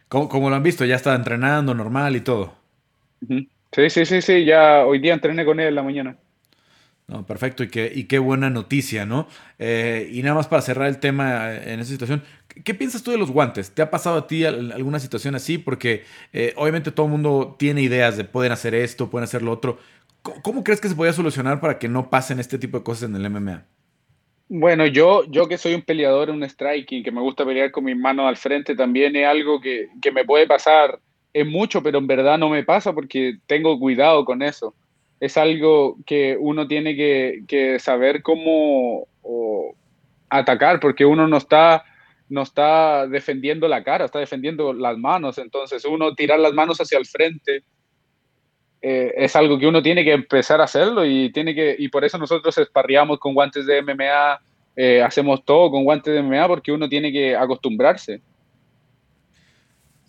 [0.09, 0.83] ¿Cómo, lo han visto?
[0.83, 2.53] ¿Ya está entrenando normal y todo?
[3.71, 6.17] Sí, sí, sí, sí, ya hoy día entrené con él en la mañana.
[7.07, 9.27] No, perfecto, y qué, y qué buena noticia, ¿no?
[9.59, 12.23] Eh, y nada más para cerrar el tema en esa situación,
[12.63, 13.71] ¿qué piensas tú de los guantes?
[13.71, 15.57] ¿Te ha pasado a ti alguna situación así?
[15.57, 19.51] Porque eh, obviamente todo el mundo tiene ideas de pueden hacer esto, pueden hacer lo
[19.51, 19.79] otro.
[20.21, 23.15] ¿Cómo, crees que se podría solucionar para que no pasen este tipo de cosas en
[23.17, 23.65] el MMA?
[24.47, 27.97] Bueno, yo, yo que soy un peleador, un striking, que me gusta pelear con mis
[27.97, 30.99] manos al frente, también es algo que, que me puede pasar,
[31.33, 34.73] es mucho, pero en verdad no me pasa porque tengo cuidado con eso
[35.23, 39.07] es algo que uno tiene que, saber cómo,
[40.29, 41.85] atacar porque uno no está
[42.27, 45.37] no está defendiendo la cara, está defendiendo las manos.
[45.37, 47.63] Entonces, uno tirar las manos hacia el frente
[48.81, 52.03] eh, es algo que uno tiene que empezar a hacerlo y, tiene que, y por
[52.03, 54.41] eso nosotros esparriamos con guantes de MMA,
[54.75, 58.21] eh, hacemos todo con guantes de MMA porque uno tiene que acostumbrarse.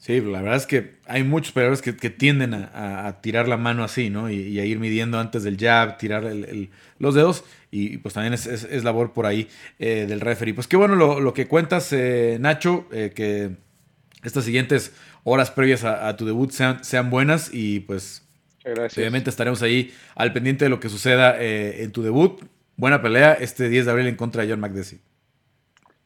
[0.05, 4.11] Sí, la verdad es que hay muchos peleadores que, tienden a, tirar la mano así,
[4.11, 4.29] ¿no?
[4.29, 6.31] Y, a ir midiendo antes del jab, tirar
[6.99, 7.43] los dedos.
[7.71, 10.53] Y pues también es, labor por ahí eh, del referee.
[10.53, 13.53] Pues qué bueno lo, que cuentas, eh, Nacho, eh, que
[14.23, 18.29] estas siguientes horas previas a, tu debut sean, sean, buenas y pues
[18.95, 22.45] obviamente estaremos ahí al pendiente de lo que suceda en tu debut.
[22.77, 24.99] Buena pelea este 10 de abril en contra de John McDessie.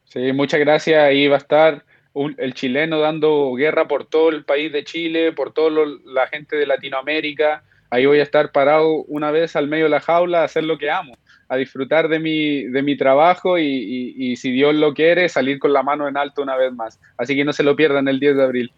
[0.05, 1.03] Sí, muchas gracias.
[1.03, 1.88] Ahí va a estar
[2.37, 6.65] el chileno dando guerra por todo el país de Chile, por toda la gente de
[6.65, 7.63] Latinoamérica.
[7.89, 10.77] Ahí voy a estar parado una vez al medio de la jaula a hacer lo
[10.77, 15.59] que amo, a disfrutar de mi, de mi trabajo y, si Dios lo quiere, salir
[15.59, 16.99] con la mano en alto una vez más.
[17.17, 18.71] Así que no se lo pierdan el 10 de abril.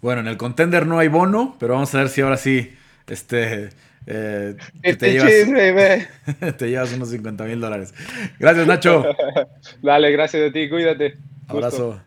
[0.00, 2.72] Bueno, en el contender no hay bono, pero vamos a ver si ahora sí
[3.08, 3.70] este,
[4.06, 7.94] eh, te, llevas, te llevas unos 50 mil dólares.
[8.38, 9.04] Gracias, Nacho.
[9.82, 11.16] Dale, gracias a ti, cuídate.
[11.48, 12.00] Abrazo.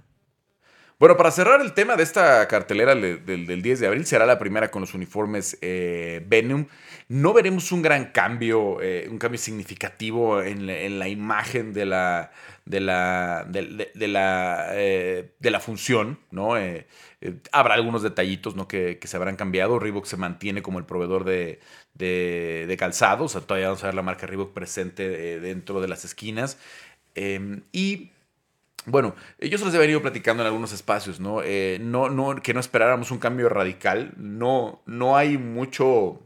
[0.97, 4.71] Bueno, para cerrar el tema de esta cartelera del, 10 de abril, será la primera
[4.71, 6.67] con los uniformes eh, Venom.
[7.10, 12.31] No veremos un gran cambio, eh, un cambio significativo en, la imagen de la,
[12.63, 16.53] de la, de, la, eh, de la función, ¿no?
[17.51, 18.69] habrá algunos detallitos ¿no?
[18.69, 19.79] que, se habrán cambiado.
[19.79, 21.60] Reebok se mantiene como el proveedor de,
[21.93, 23.34] de, calzados.
[23.45, 26.58] todavía vamos a ver la marca Reebok presente dentro de las esquinas.
[27.15, 28.12] Em, y
[28.86, 31.41] bueno, ellos se los he venido platicando en algunos espacios, ¿no?
[31.43, 34.13] Eh, no, no que no esperáramos un cambio radical.
[34.17, 36.21] No, no hay mucho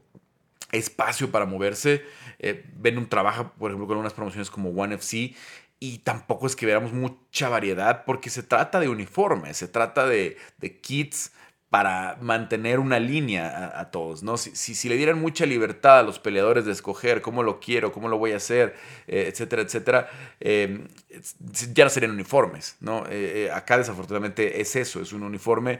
[0.71, 2.03] espacio para moverse.
[2.39, 2.65] Eh,
[2.97, 5.35] un trabajo, por ejemplo, con unas promociones como One FC
[5.79, 10.37] y tampoco es que veamos mucha variedad porque se trata de uniformes, se trata de,
[10.57, 11.31] de kits
[11.69, 14.37] para mantener una línea a, todos, ¿no?
[14.37, 18.09] Si, si, le dieran mucha libertad a los peleadores de escoger cómo lo quiero, cómo
[18.09, 18.75] lo voy a hacer,
[19.07, 20.87] eh, etcétera, etcétera, em,
[21.73, 23.05] ya serían uniformes, ¿no?
[23.05, 25.79] Eh, eh, acá desafortunadamente es eso, es un uniforme.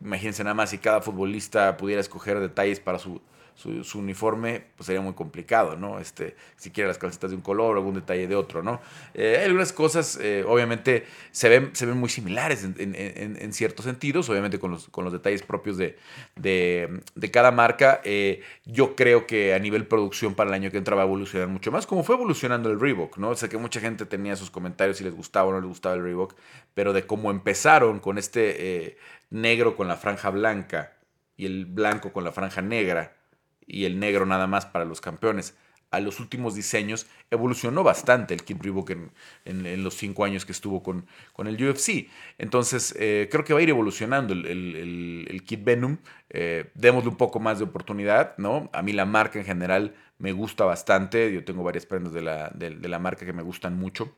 [0.00, 3.20] imagínense nada más si cada futbolista pudiera escoger detalles para su,
[3.54, 5.98] su, uniforme, pues sería muy complicado, ¿no?
[5.98, 8.80] Este, si quiere las calcetas de un color o algún detalle de otro, ¿no?
[9.14, 14.58] Eh, algunas cosas, eh, obviamente, se ven, se ven muy similares en, ciertos sentidos, obviamente
[14.58, 15.98] con los, con los detalles propios de,
[16.36, 18.00] de, cada marca.
[18.04, 21.48] Eh, yo creo que a nivel producción para el año que entra va a evolucionar
[21.48, 23.34] mucho más, como fue evolucionando el Reebok, ¿no?
[23.34, 26.02] sé que mucha gente tenía sus comentarios si les gustaba o no les gustaba el
[26.02, 26.34] Reebok,
[26.74, 28.96] pero de cómo empezaron con este
[29.30, 30.92] negro con la franja blanca
[31.36, 33.16] y el blanco con la franja negra,
[33.66, 35.56] y el negro nada más para los campeones.
[35.90, 38.90] A los últimos diseños evolucionó bastante el Kit Reebok
[39.44, 42.08] en, los cinco años que estuvo con, con el UFC.
[42.38, 45.98] Entonces, eh, creo que va a ir evolucionando el, Kit Venom.
[46.30, 48.70] Eh, démosle un poco más de oportunidad, ¿no?
[48.72, 51.30] A mí la marca en general me gusta bastante.
[51.30, 54.16] Yo tengo varias prendas de la, de la marca que me gustan mucho.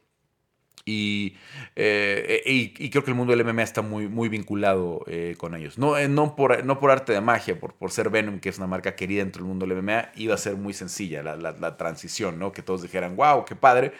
[0.86, 1.36] Y,
[1.76, 5.78] eh, y, creo que el mundo del MMA está muy, muy vinculado eh, con ellos.
[5.78, 8.58] No, eh, no, por, no por arte de magia, por, por ser Venom, que es
[8.58, 11.76] una marca querida dentro del mundo del MMA, iba a ser muy sencilla la, la,
[11.78, 12.52] transición, ¿no?
[12.52, 13.92] Que todos dijeran, wow, qué padre,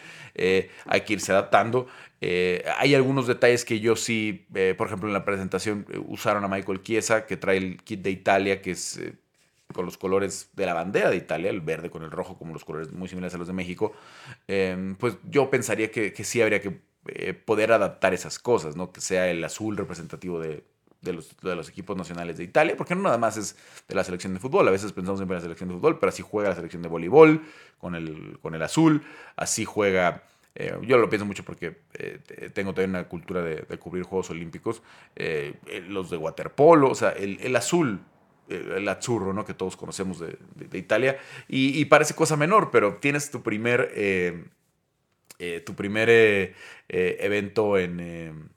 [0.87, 1.87] hay que irse adaptando.
[2.21, 7.27] hay algunos detalles que yo sí, por ejemplo, en la presentación usaron a Michael Chiesa,
[7.27, 9.01] que trae el kit de Italia, que es
[9.73, 12.65] con los colores de la bandera de Italia, el verde con el rojo, como los
[12.65, 13.93] colores muy similares a los de México,
[14.47, 18.93] em, pues yo pensaría que, sí habría que eh, poder adaptar esas cosas, ¿no?
[18.93, 20.65] Que sea el azul representativo de,
[21.03, 23.57] los, de, los, equipos nacionales de Italia, porque no nada más es
[23.89, 26.11] de la selección de fútbol, a veces pensamos siempre en la selección de fútbol, pero
[26.11, 27.43] así juega la selección de voleibol
[27.79, 29.03] con el, con el azul,
[29.37, 30.25] así juega...
[30.57, 32.21] Eh, yo lo pienso mucho porque eh,
[32.55, 34.83] tengo también una cultura de, cubrir Juegos Olímpicos,
[35.89, 38.01] los de waterpolo, o sea, el, el azul
[38.49, 39.45] el azzurro, ¿no?
[39.45, 40.37] Que todos conocemos de,
[40.79, 41.19] Italia.
[41.49, 44.45] Y, parece cosa menor, pero tienes tu primer, eh,
[45.39, 46.55] eh, tu primer eh,
[46.89, 48.51] evento en,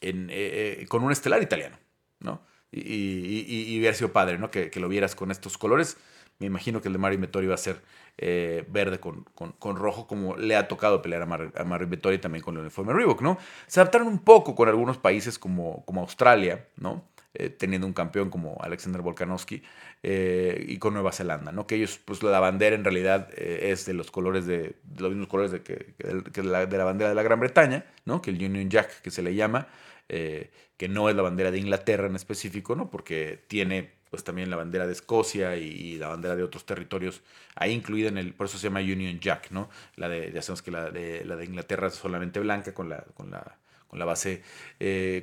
[0.00, 1.76] en con un estelar italiano,
[2.20, 2.42] ¿no?
[2.70, 4.50] Y, y, hubiera sido padre, ¿no?
[4.50, 5.96] Que, lo vieras con estos colores.
[6.38, 7.80] Me imagino que el de Mario Vettori va a ser
[8.16, 11.88] verde con, rojo, como le ha tocado pelear a, Mar, a Mario
[12.20, 13.38] también con el uniforme Reebok, ¿no?
[13.66, 17.11] Se adaptaron un poco con algunos países como, como Australia, ¿no?
[17.34, 19.62] Eh, teniendo un campeón como Alexander Volkanovski,
[20.02, 21.66] eh, y con Nueva Zelanda, ¿no?
[21.66, 25.28] Que ellos, pues la bandera en realidad eh, es de los colores de, los mismos
[25.28, 28.20] colores de, que, de, la, bandera de la Gran Bretaña, ¿no?
[28.20, 29.68] Que el Union Jack, que se le llama,
[30.08, 32.90] que no es la bandera de Inglaterra en específico, ¿no?
[32.90, 37.22] Porque tiene pues también la bandera de Escocia y, la bandera de otros territorios,
[37.54, 39.70] ahí incluida en el, por eso se llama Union Jack, ¿no?
[39.96, 43.06] La de, ya sabemos que la de, la de Inglaterra es solamente blanca con la,
[43.14, 43.56] con la,
[43.88, 44.42] con la base,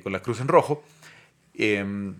[0.02, 0.82] con la cruz en rojo.
[1.62, 2.14] Em,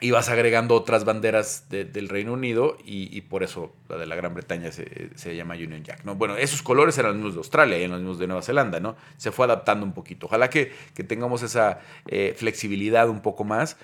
[0.00, 4.32] y vas agregando otras banderas del Reino Unido y, por eso la de la Gran
[4.34, 6.14] Bretaña se, llama Union Jack, ¿no?
[6.14, 8.78] Bueno, esos colores eran los mismos de Australia y eran los mismos de Nueva Zelanda,
[8.78, 8.94] ¿no?
[9.16, 10.26] Se fue adaptando un poquito.
[10.26, 13.76] Ojalá que, que tengamos esa eh, flexibilidad un poco más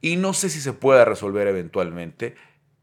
[0.00, 2.34] y no sé si se pueda resolver eventualmente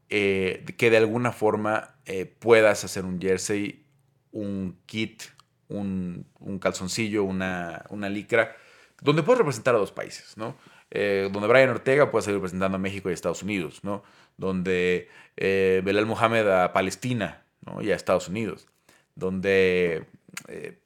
[0.08, 3.84] eh, que de alguna forma eh, puedas hacer un jersey,
[4.30, 5.24] un kit,
[5.68, 6.24] un,
[6.60, 8.56] calzoncillo, una, una licra,
[9.02, 10.56] donde puedes representar a dos países, ¿no?
[10.90, 14.04] Eh, donde Brian Ortega puede seguir representando a México y Estados Unidos, ¿no?
[14.36, 17.42] Donde eh, Belal Mohamed a Palestina
[17.80, 18.68] y a Estados Unidos.
[19.16, 20.04] Donde
[20.48, 20.78] eh,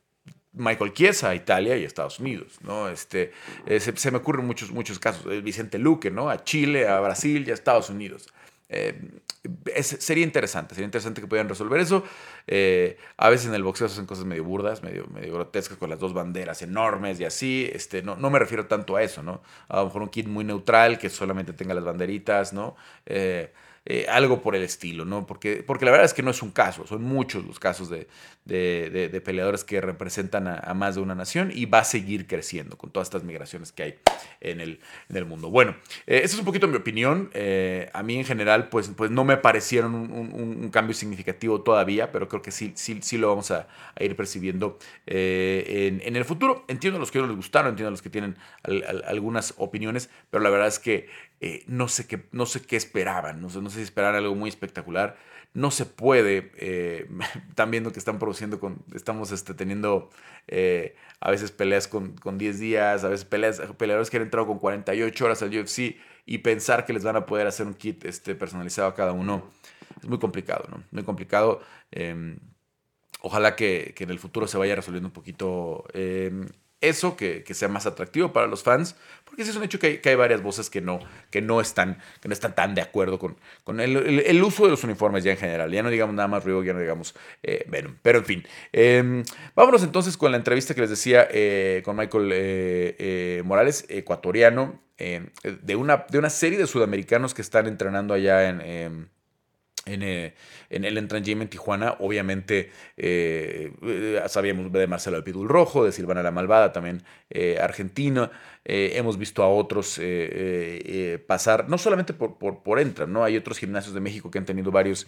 [0.53, 2.89] Michael Chiesa a Italia y a Estados Unidos, ¿no?
[2.89, 3.33] Este,
[3.79, 5.27] se, me ocurren muchos, muchos casos.
[5.43, 6.31] Vicente Luque, ¿no?
[6.31, 8.29] A Chile, a Brasil y a Estados Unidos.
[8.71, 9.21] Eh,
[9.83, 12.05] sería interesante, sería interesante que pudieran resolver eso.
[12.47, 15.99] Eh, a veces en el boxeo se hacen cosas medio burdas, medio, grotescas con las
[15.99, 17.69] dos banderas enormes y así.
[17.73, 19.43] Este, no, no me refiero tanto a eso, ¿no?
[19.69, 22.77] A lo mejor un kit muy neutral que solamente tenga las banderitas, ¿no?
[23.07, 23.53] Eh,
[23.87, 25.27] eh, algo por el estilo, ¿no?
[25.27, 28.09] Porque, porque la verdad es que no es un caso, son muchos los casos de,
[28.45, 32.91] de, peleadores que representan a, más de una nación y va a seguir creciendo con
[32.91, 33.99] todas estas migraciones que hay
[34.43, 35.49] en el, en el mundo.
[35.49, 37.31] Bueno, eh, esa es un poquito mi opinión.
[37.33, 42.29] Eh, a mí en general, pues, pues no me parecieron un, cambio significativo todavía, pero
[42.29, 43.67] creo que sí, sí, sí lo vamos a,
[43.99, 46.65] ir percibiendo en, en, el futuro.
[46.69, 48.37] Entiendo a los que no les gustaron, entiendo a los que tienen
[49.07, 51.09] algunas opiniones, pero la verdad es que
[51.41, 54.49] eh, no, sé qué, no sé qué esperaban, no sé, no si esperaban algo muy
[54.49, 55.17] espectacular.
[55.53, 57.09] No se puede, eh,
[57.49, 60.11] están viendo que están produciendo, con, estamos este, teniendo
[60.49, 64.47] eh, a veces peleas con, con 10 días, a veces peleas, peleadores que han entrado
[64.47, 68.05] con 48 horas al UFC y pensar que les van a poder hacer un kit
[68.05, 69.51] este, personalizado a cada uno
[70.01, 70.83] es muy complicado, ¿no?
[70.91, 71.61] Muy complicado.
[71.91, 72.39] Em,
[73.21, 76.49] ojalá que, que, en el futuro se vaya resolviendo un poquito em,
[76.81, 80.15] eso, que, sea más atractivo para los fans, porque sí es un hecho que hay,
[80.15, 83.81] varias voces que no, que, no están, que no están tan de acuerdo con, con
[83.81, 85.71] el, uso de los uniformes ya en general.
[85.71, 87.97] Ya no digamos nada más ruido, ya no digamos eh, Venom.
[88.03, 92.31] Pero en fin, em, vámonos entonces con la entrevista que les decía eh, con Michael
[92.33, 99.09] eh, Morales, ecuatoriano, de, una, de una serie de sudamericanos que están entrenando allá en
[99.87, 100.35] em, eh,
[100.69, 106.23] en, el Gym en Tijuana, obviamente eh, eh, sabíamos de Marcelo Alpidul Rojo, de Silvana
[106.23, 107.03] la Malvada, también
[107.61, 108.31] argentina.
[108.65, 110.01] hemos visto a otros
[111.27, 113.25] pasar, no solamente por, por, por Entran, ¿no?
[113.25, 115.07] Hay otros gimnasios de México que han tenido varios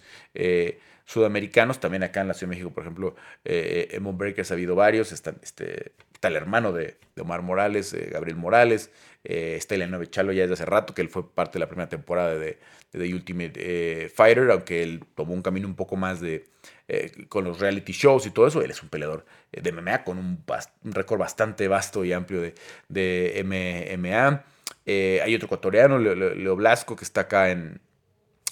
[1.05, 5.11] sudamericanos, también acá en la Ciudad de México, por ejemplo, en Breakers ha habido varios,
[5.11, 5.91] está, este,
[6.23, 8.89] está el hermano de, Omar Morales, Gabriel Morales,
[9.23, 12.35] está Elena Chalo ya desde hace rato, que él fue parte de la primera temporada
[12.35, 12.57] de,
[12.93, 16.45] The Ultimate eh, Fighter, aunque él tomó un camino un poco más de
[16.87, 18.61] eh, con los reality shows y todo eso.
[18.61, 20.43] Él es un peleador eh, de MMA con un,
[20.83, 22.53] récord bastante vasto y amplio de,
[22.89, 24.43] de MMA.
[24.85, 27.81] hay otro ecuatoriano, Leo, Blasco, que está acá en,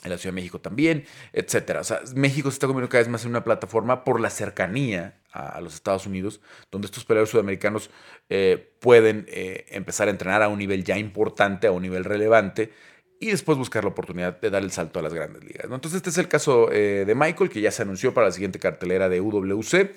[0.10, 1.82] la Ciudad de México también, etcétera.
[1.82, 5.20] O sea, México se está convirtiendo cada vez más en una plataforma por la cercanía
[5.32, 7.90] a, los Estados Unidos, donde estos peleadores sudamericanos
[8.80, 12.72] pueden empezar a entrenar a un nivel ya importante, a un nivel relevante,
[13.22, 15.66] y después buscar la oportunidad de dar el salto a las grandes ligas.
[15.66, 18.58] Entonces este es el caso eh, de Michael, que ya se anunció para la siguiente
[18.58, 19.92] cartelera de UWC.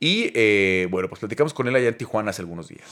[0.00, 2.88] Y eh, bueno, pues platicamos con él allá en Tijuana hace algunos días.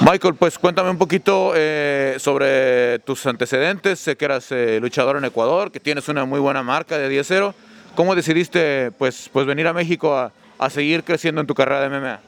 [0.00, 3.98] Michael, pues cuéntame un poquito eh, sobre tus antecedentes.
[3.98, 4.48] Sé que eras
[4.80, 7.54] luchador en Ecuador, que tienes una muy buena marca de 10-0.
[7.94, 11.88] ¿Cómo decidiste pues, pues venir a México a, a seguir creciendo en tu carrera de
[11.88, 12.20] MMA?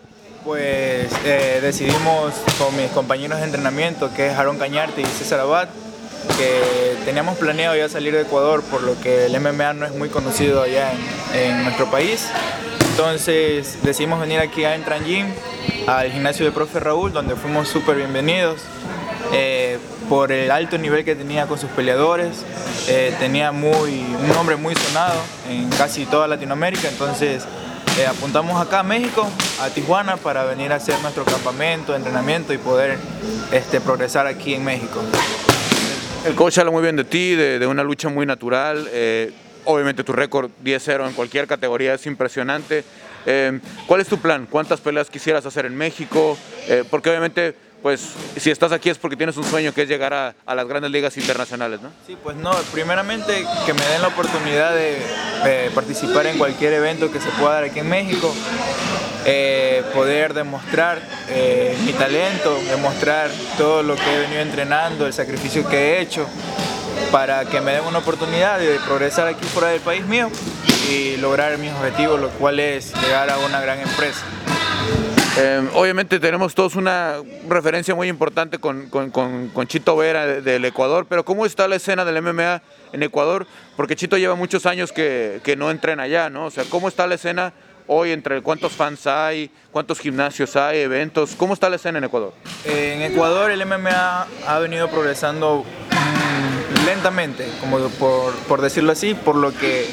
[0.45, 5.69] Pues eh, decidimos con mis compañeros de entrenamiento, que es Aaron Cañarte y César Abad,
[6.39, 10.09] que teníamos planeado ya salir de Ecuador, por lo que el MMA no es muy
[10.09, 10.93] conocido allá
[11.35, 12.29] en, nuestro país.
[12.99, 15.29] Entonces decidimos venir aquí a Entran Gym,
[15.87, 18.61] al gimnasio de profe Raúl, donde fuimos súper bienvenidos.
[19.33, 22.45] Eh, por el alto nivel que tenía con sus peleadores,
[22.89, 25.15] eh, tenía muy, un nombre muy sonado
[25.49, 27.45] en casi toda Latinoamérica, entonces
[28.01, 29.29] eh, apuntamos acá a México,
[29.61, 32.99] a Tijuana, para venir a hacer nuestro campamento, entrenamiento y poder
[33.53, 35.01] este, progresar aquí en México.
[36.27, 38.89] El coach habla muy bien de ti, de, una lucha muy natural.
[39.69, 42.85] Eh, obviamente tu récord 10-0 en cualquier categoría es impresionante.
[43.27, 44.47] Eh, ¿Cuál es tu plan?
[44.51, 46.37] ¿Cuántas peleas quisieras hacer en México?
[46.91, 50.35] porque obviamente pues si estás aquí es porque tienes un sueño que es llegar a,
[50.55, 51.91] las grandes ligas internacionales, ¿no?
[52.07, 54.99] Sí, pues no, primeramente que me den la oportunidad de,
[55.75, 58.35] participar en cualquier evento que se pueda dar aquí en México,
[59.25, 65.69] eh, poder demostrar eh, mi talento, demostrar todo lo que he venido entrenando, el sacrificio
[65.69, 66.27] que he hecho.
[67.11, 70.31] Para que me den una oportunidad de progresar aquí fuera del país mío
[70.91, 74.25] y lograr mis objetivos, lo cual es llegar a una gran empresa.
[75.41, 77.17] Eh, obviamente tenemos todos una
[77.49, 82.05] referencia muy importante con, con, con, Chito Vera del Ecuador, pero ¿cómo está la escena
[82.05, 82.61] del MMA
[82.93, 83.47] en Ecuador?
[83.77, 86.47] Porque Chito lleva muchos años que, que no entrena allá, ¿no?
[86.47, 87.53] O sea, ¿cómo está la escena
[87.87, 91.37] hoy entre cuántos fans hay, cuántos gimnasios hay, eventos?
[91.37, 92.33] ¿Cómo está la escena en Ecuador?
[92.65, 95.65] En Ecuador el MMA ha venido progresando
[96.87, 99.87] lentamente, como por, por decirlo así, por lo que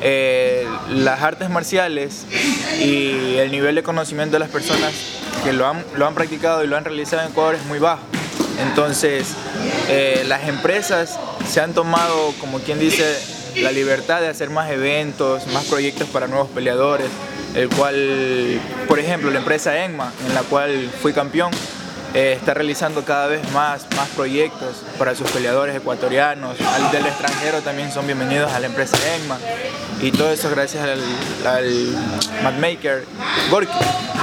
[0.00, 2.26] eh, las artes marciales
[2.80, 4.92] y el nivel de conocimiento de las personas
[5.44, 8.02] que lo han, lo han practicado y lo han realizado en Ecuador es muy bajo.
[8.60, 9.28] Entonces,
[9.88, 13.04] eh, las empresas se han tomado, como quien dice,
[13.56, 17.08] la libertad de hacer más eventos, más proyectos para nuevos peleadores,
[17.54, 21.50] el cual, por ejemplo, la empresa ENMA, en la cual fui campeón,
[22.14, 27.62] eh, está realizando cada vez más, más proyectos para sus peleadores ecuatorianos, al del extranjero
[27.62, 29.38] también son bienvenidos a la empresa ENMA
[30.00, 31.00] y todo eso gracias al,
[31.46, 32.56] al
[33.50, 33.72] Gorky.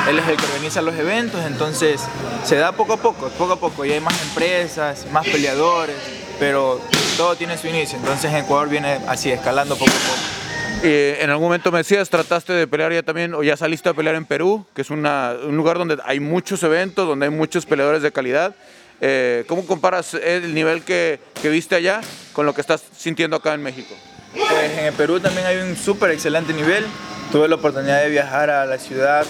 [0.08, 2.02] Él es el que organiza los eventos, entonces
[2.44, 5.96] se da poco a poco, poco a poco y hay más empresas, más peleadores,
[6.40, 6.80] pero
[7.18, 10.39] todo tiene su inicio, entonces en Ecuador viene así, escalando poco a poco.
[10.82, 13.94] Eh, en algún momento me decías, trataste de pelear ya también, o ya saliste a
[13.94, 15.04] pelear en Perú, que es un
[15.52, 18.56] lugar donde hay muchos eventos, donde hay muchos peleadores de calidad.
[19.02, 22.00] Eh, ¿Cómo comparas el nivel que, que, viste allá
[22.32, 23.94] con lo que estás sintiendo acá en México?
[24.34, 26.86] Pues en Perú también hay un súper excelente nivel.
[27.32, 29.26] Tuve la oportunidad de viajar a la ciudad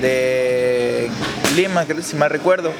[0.00, 1.10] de
[1.56, 2.72] Lima, si mal recuerdo,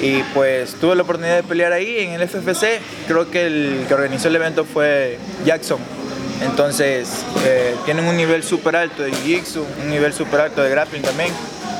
[0.00, 2.80] y pues tuve la oportunidad de pelear ahí en el FFC.
[3.06, 5.78] Creo que el que organizó el evento fue Jackson
[6.42, 11.02] entonces, eh, tienen un nivel súper alto de jiu-jitsu, un nivel súper alto de grappling
[11.02, 11.32] también,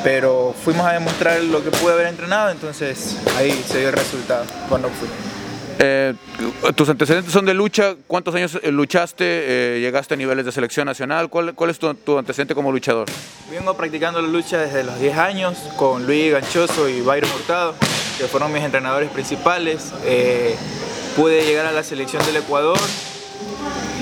[0.03, 4.45] pero fuimos a demostrar lo que pude haber entrenado, entonces ahí se dio el resultado
[4.69, 5.09] cuando fui.
[5.79, 6.14] Eh,
[6.75, 9.79] tus antecedentes son de lucha, ¿cuántos años eh, luchaste?
[9.79, 11.29] ¿Llegaste a niveles de selección nacional?
[11.29, 13.07] ¿Cuál, cuál es tu, tu, antecedente como luchador?
[13.51, 17.75] Vengo practicando la lucha desde los 10 años con Luis Ganchoso y Byron Hurtado,
[18.16, 19.92] que fueron mis entrenadores principales.
[21.14, 22.79] pude llegar a la selección del Ecuador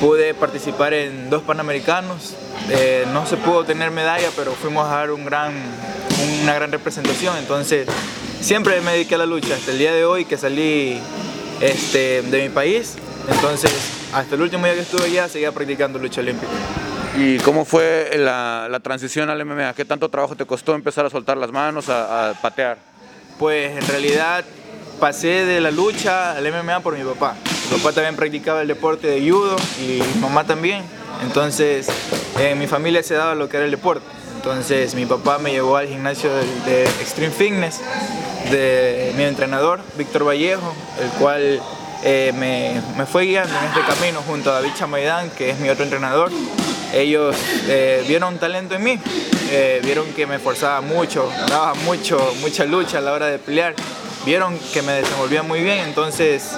[0.05, 2.35] Pude participar en dos Panamericanos.
[2.69, 5.55] Eh, no se pudo tener medalla, pero fuimos a dar un gran,
[6.43, 7.39] una gran representación.
[7.39, 7.89] Entonces,
[8.39, 9.55] siempre me dediqué a la lucha.
[9.55, 11.01] Hasta el día de hoy que salí
[11.63, 12.97] este, de mi país.
[13.31, 13.73] Entonces,
[14.13, 16.53] hasta el último día que estuve allá, seguía practicando lucha olímpica.
[17.17, 19.73] ¿Y cómo fue la, la, transición al MMA?
[19.73, 22.77] ¿Qué tanto trabajo te costó empezar a soltar las manos, a, a patear?
[23.39, 24.45] Pues en realidad
[25.01, 27.37] pasé de la lucha al MMA por mi papá.
[27.71, 30.83] Mi papá también practicaba el deporte de judo y mamá también.
[31.23, 31.89] Entonces,
[32.39, 34.05] en mi familia se daba lo que era el deporte.
[34.37, 36.31] Entonces, mi papá me llevó al gimnasio
[36.67, 37.81] de, Extreme Fitness
[38.51, 41.63] de mi entrenador, Víctor Vallejo, el cual
[42.03, 45.71] eh, me, me, fue guiando en este camino junto a David Chamaidán, que es mi
[45.71, 46.31] otro entrenador.
[46.93, 47.35] Ellos
[47.69, 49.01] eh, vieron talento en mí,
[49.51, 53.75] eh, vieron que me esforzaba mucho, daba mucho, mucha lucha a la hora de pelear
[54.25, 56.53] vieron que me desenvolvía muy bien, entonces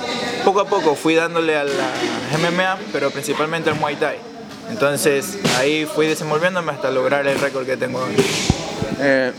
[0.46, 1.90] poco a poco fui dándole a la
[2.38, 4.16] MMA, pero principalmente al Muay Thai.
[4.70, 8.14] Entonces ahí fui desenvolviéndome hasta lograr el récord que tengo hoy.
[9.00, 9.32] Eh,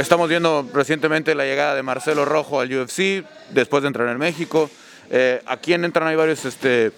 [0.00, 4.70] estamos viendo recientemente la llegada de Marcelo Rojo al UFC, después de entrar en México.
[5.10, 6.90] Eh, aquí en entran hay varios este,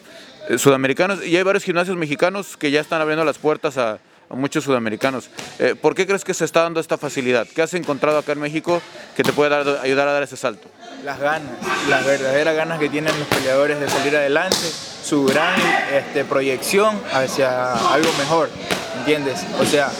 [0.57, 3.99] sudamericanos y hay varios gimnasios mexicanos que ya están abriendo las puertas a,
[4.31, 5.31] muchos sudamericanos.
[5.59, 7.47] Eh, ¿Por qué crees que se está dando esta facilidad?
[7.47, 8.83] ¿Qué has encontrado acá en México
[9.17, 10.69] que te puede dar, ayudar a dar ese salto?
[11.05, 11.51] Las ganas,
[11.89, 15.55] las verdaderas ganas que tienen los peleadores de salir adelante, su gran
[15.93, 18.51] este, proyección hacia algo mejor,
[18.99, 19.45] ¿entiendes?
[19.61, 19.91] O sea,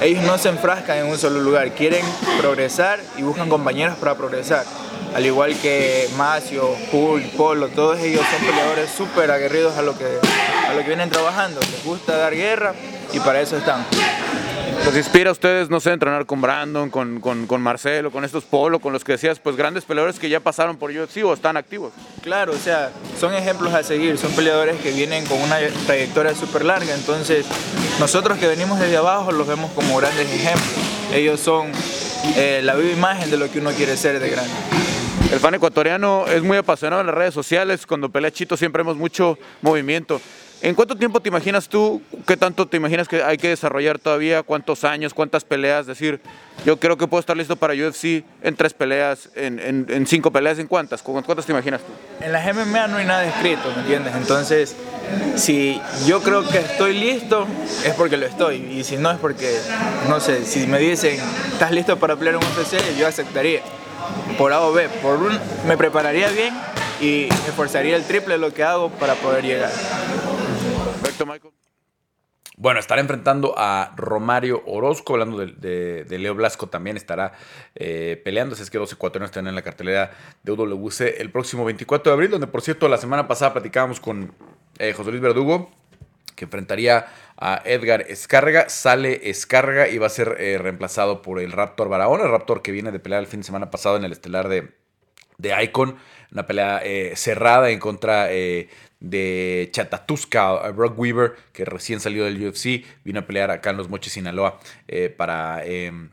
[0.00, 2.04] ellos no se enfrascan en un solo lugar, quieren
[2.40, 4.64] progresar y buscan compañeros para progresar.
[5.14, 10.04] Al igual que Macio, Pool, Polo, todos ellos son peleadores súper aguerridos a lo, que,
[10.04, 11.60] a lo que vienen trabajando.
[11.60, 12.74] Les gusta dar guerra
[13.12, 13.84] y para eso están.
[14.84, 18.44] ¿Los inspira a ustedes, no sé, entrenar con Brandon, con, con, con, Marcelo, con estos
[18.44, 21.56] Polo, con los que decías, pues grandes peleadores que ya pasaron por UFC o están
[21.56, 21.92] activos?
[22.22, 26.64] Claro, o sea, son ejemplos a seguir, son peleadores que vienen con una trayectoria súper
[26.64, 27.44] larga, entonces
[27.98, 30.68] nosotros que venimos desde abajo los vemos como grandes ejemplos.
[31.12, 31.72] Ellos son
[32.36, 34.54] eh, la viva imagen de lo que uno quiere ser de grande.
[35.30, 38.96] El fan ecuatoriano es muy apasionado en las redes sociales, cuando pelea Chito siempre vemos
[38.96, 40.22] mucho movimiento.
[40.62, 44.42] ¿En cuánto tiempo te imaginas tú, qué tanto te imaginas que hay que desarrollar todavía?
[44.42, 45.82] ¿Cuántos años, cuántas peleas?
[45.82, 46.20] Es decir,
[46.64, 50.66] yo creo que puedo estar listo para UFC en tres peleas, en, cinco peleas, ¿en
[50.66, 51.02] cuántas?
[51.02, 51.92] ¿Cuántas te imaginas tú?
[52.24, 54.14] En las MMA no hay nada escrito, ¿me entiendes?
[54.16, 54.74] Entonces,
[55.36, 57.46] si yo creo que estoy listo,
[57.84, 58.56] es porque lo estoy.
[58.56, 59.60] Y si no, es porque,
[60.08, 61.20] no sé, si me dicen,
[61.52, 62.98] ¿estás listo para pelear en UFC?
[62.98, 63.60] Yo aceptaría.
[64.36, 64.88] Por A o B.
[65.02, 66.54] Por un, me prepararía bien
[67.00, 69.70] y esforzaría el triple de lo que hago para poder llegar.
[71.02, 71.52] Perfecto, Michael.
[72.60, 77.34] Bueno, estará enfrentando a Romario Orozco, hablando de, Leo Blasco, también estará
[77.76, 80.10] eh, peleando, es que dos ecuatorianos están en la cartelera
[80.42, 84.34] de UWC el próximo 24 de abril, donde por cierto la semana pasada platicábamos con
[84.80, 85.70] eh, José Luis Verdugo,
[86.34, 87.06] que enfrentaría
[87.38, 92.24] a Edgar Escarga, sale Escarga y va a ser eh, reemplazado por el Raptor Barahona,
[92.24, 94.74] el Raptor que viene de pelear el fin de semana pasado en el estelar de,
[95.38, 95.96] de Icon,
[96.32, 96.82] una pelea
[97.14, 98.28] cerrada en contra
[99.00, 103.88] de Chatatuska, Brock Weaver, que recién salió del UFC, vino a pelear acá en Los
[103.88, 104.58] Moches, Sinaloa,
[104.88, 106.10] eh, para em,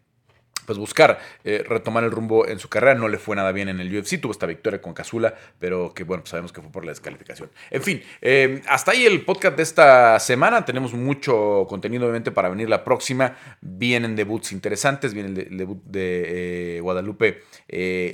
[0.65, 2.95] pues buscar eh, retomar el rumbo en su carrera.
[2.95, 6.03] No le fue nada bien en el UFC, tuvo esta victoria con Casula, pero que
[6.03, 7.49] bueno, pues sabemos que fue por la descalificación.
[7.69, 10.65] En fin, eh, hasta ahí el podcast de esta semana.
[10.65, 13.37] Tenemos mucho contenido, obviamente, para venir la próxima.
[13.61, 17.43] Vienen debuts interesantes, viene el, debut de eh, Guadalupe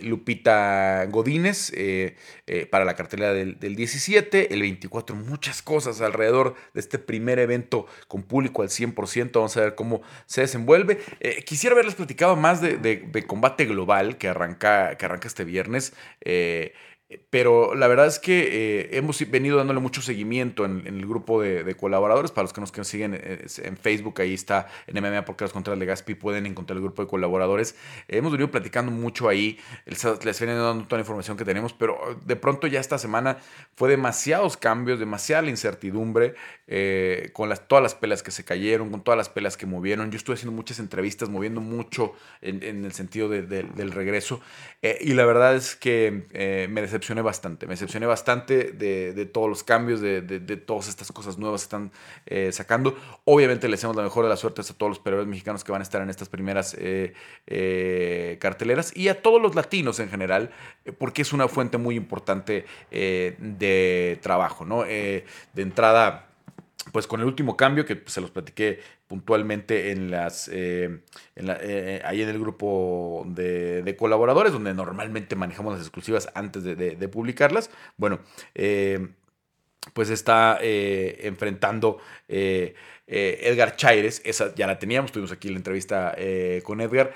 [0.03, 1.71] Lupita Godínez
[2.69, 7.85] para la cartelera del, del 17, el 24, muchas cosas alrededor de este primer evento
[8.07, 9.31] con público al 100%.
[9.33, 10.99] Vamos a ver cómo se desenvuelve.
[11.45, 15.93] quisiera haberles platicado más de, combate global que arranca, que arranca este viernes.
[16.21, 16.73] Eh,
[17.29, 21.75] pero la verdad es que eh, hemos venido dándole mucho seguimiento en, el grupo de,
[21.75, 22.31] colaboradores.
[22.31, 25.77] Para los que nos siguen eh, en Facebook, ahí está en MMA porque las contras
[25.77, 27.75] de Gaspi pueden encontrar el grupo de colaboradores.
[28.07, 29.59] hemos venido platicando mucho ahí.
[29.85, 33.37] Les venido dando toda la información que tenemos, pero de pronto ya esta semana
[33.75, 36.35] fue demasiados cambios, demasiada incertidumbre
[36.67, 40.11] eh, con todas las pelas que se cayeron, con todas las pelas que movieron.
[40.11, 44.39] Yo estuve haciendo muchas entrevistas, moviendo mucho en, el sentido del regreso.
[44.81, 47.65] y la verdad es que me decepcionó decepcioné bastante.
[47.65, 50.21] Me decepcioné bastante de, todos los cambios, de,
[50.57, 51.91] todas estas cosas nuevas que están
[52.27, 52.95] eh, sacando.
[53.25, 55.81] Obviamente le deseamos la mejor de las suertes a todos los peleadores mexicanos que van
[55.81, 57.13] a estar en estas primeras eh,
[57.47, 60.51] eh, carteleras y a todos los latinos en general,
[60.99, 64.83] porque es una fuente muy importante de trabajo, ¿no?
[64.83, 65.23] de
[65.55, 66.30] entrada
[66.91, 71.01] pues con el último cambio que se los platiqué puntualmente en las eh,
[71.35, 77.69] eh, ahí en el grupo de, colaboradores donde normalmente manejamos las exclusivas antes de, publicarlas.
[77.97, 78.19] Bueno
[78.55, 79.09] eh,
[79.93, 84.21] pues está enfrentando Edgar Chaires.
[84.25, 86.15] Esa ya la teníamos tuvimos aquí la entrevista
[86.63, 87.13] con Edgar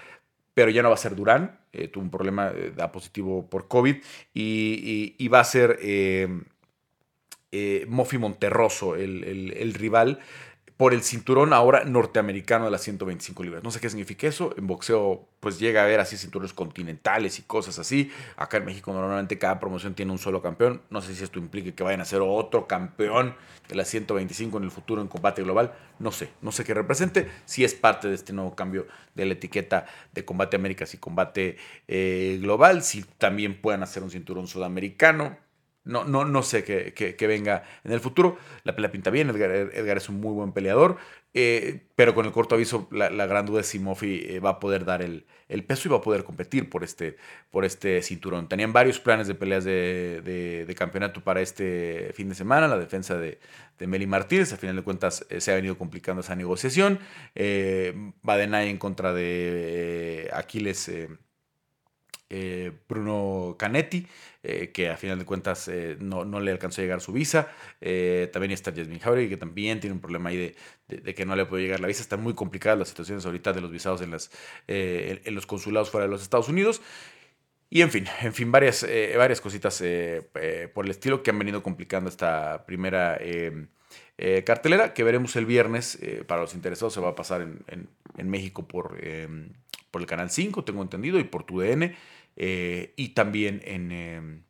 [0.53, 1.59] pero ya no va a ser Durán.
[1.91, 3.97] Tuvo un problema da positivo por COVID
[4.33, 5.79] y va a ser
[7.57, 10.19] eh, Mofi Monterroso, el, rival,
[10.75, 13.63] por el cinturón ahora norteamericano de las 125 libras.
[13.63, 14.53] No sé qué significa eso.
[14.57, 18.11] En boxeo, pues llega a haber así cinturones continentales y cosas así.
[18.35, 20.81] Acá en México, normalmente cada promoción tiene un solo campeón.
[20.89, 23.35] No sé si esto implica que vayan a ser otro campeón
[23.69, 25.73] de las 125 en el futuro en combate global.
[25.97, 27.29] No sé, no sé qué represente.
[27.45, 31.55] Si es parte de este nuevo cambio de la etiqueta de combate Américas y combate
[31.87, 32.83] eh, global.
[32.83, 35.44] Si también puedan hacer un cinturón sudamericano
[35.85, 38.37] no, no, no sé que, venga en el futuro.
[38.63, 40.97] La pelea pinta bien, Edgar, es un muy buen peleador,
[41.33, 44.59] eh, pero con el corto aviso la, gran duda es si Mofi eh, va a
[44.59, 45.25] poder dar el,
[45.67, 47.17] peso y va a poder competir por este,
[47.51, 48.49] por este cinturón.
[48.49, 53.39] Tenían varios planes de peleas de, campeonato para este fin de semana, la defensa de,
[53.77, 56.99] de Meli Martínez, a final de cuentas eh, se ha venido complicando esa negociación.
[58.23, 60.89] Badenay en contra de Aquiles.
[62.87, 64.07] Bruno Canetti.
[64.47, 67.47] Eh, que a final de cuentas eh, no, le alcanzó a llegar su visa.
[67.81, 70.55] Eh, también está Jasmine Jauregui, que también tiene un problema ahí
[70.87, 72.03] de, que no le puede llegar la visa.
[72.03, 74.29] Están muy complicadas las situaciones ahorita de los visados en, las,
[74.67, 76.83] en los consulados fuera de los Estados Unidos.
[77.71, 78.85] Y en fin, en fin, varias,
[79.17, 79.83] varias cositas
[80.75, 83.19] por el estilo que han venido complicando esta primera
[84.45, 85.97] cartelera que veremos el viernes.
[86.27, 88.95] para los interesados se va a pasar en, México por,
[89.89, 91.95] por el Canal 5, tengo entendido, y por tu DN.
[92.35, 94.43] Eh, y también en, em,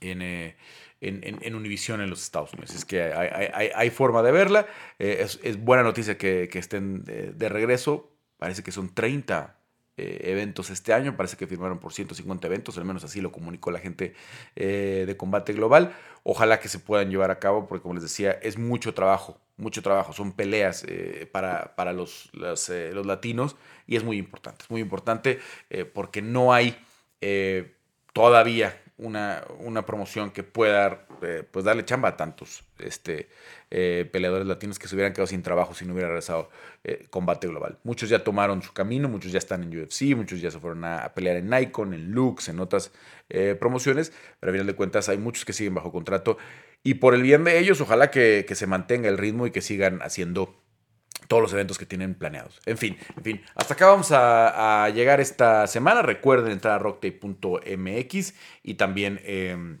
[0.00, 0.56] eh,
[1.00, 2.74] en, en, en, Univision en los Estados Unidos.
[2.74, 4.66] Es que hay, hay, forma de verla.
[4.98, 8.10] Eh, es, es, buena noticia que, que estén de, regreso.
[8.38, 9.58] Parece que son 30
[9.96, 11.16] eventos este año.
[11.16, 12.76] Parece que firmaron por 150 eventos.
[12.78, 14.14] Al menos así lo comunicó la gente
[14.54, 15.94] de Combate Global.
[16.24, 19.40] Ojalá que se puedan llevar a cabo porque, como les decía, es mucho trabajo.
[19.56, 20.12] Mucho trabajo.
[20.12, 20.84] Son peleas
[21.30, 24.64] para, para los, los, los latinos y es muy importante.
[24.64, 25.40] Es muy importante
[25.70, 26.76] eh, porque no hay
[27.20, 27.74] eh,
[28.12, 33.28] todavía una, una, promoción que pueda eh, pues darle chamba a tantos este,
[33.68, 36.50] peleadores latinos que se hubieran quedado sin trabajo si no hubiera regresado
[37.10, 37.78] combate global.
[37.84, 41.12] Muchos ya tomaron su camino, muchos ya están en UFC, muchos ya se fueron a,
[41.14, 42.92] pelear en Nikon, en Lux, en otras
[43.58, 46.36] promociones, pero al final de cuentas hay muchos que siguen bajo contrato
[46.82, 49.60] y por el bien de ellos, ojalá que, que se mantenga el ritmo y que
[49.60, 50.62] sigan haciendo
[51.28, 52.60] todos los eventos que tienen planeados.
[52.66, 56.02] En fin, en fin, hasta acá vamos a, llegar esta semana.
[56.02, 59.80] Recuerden entrar a rocktape.mx y también em,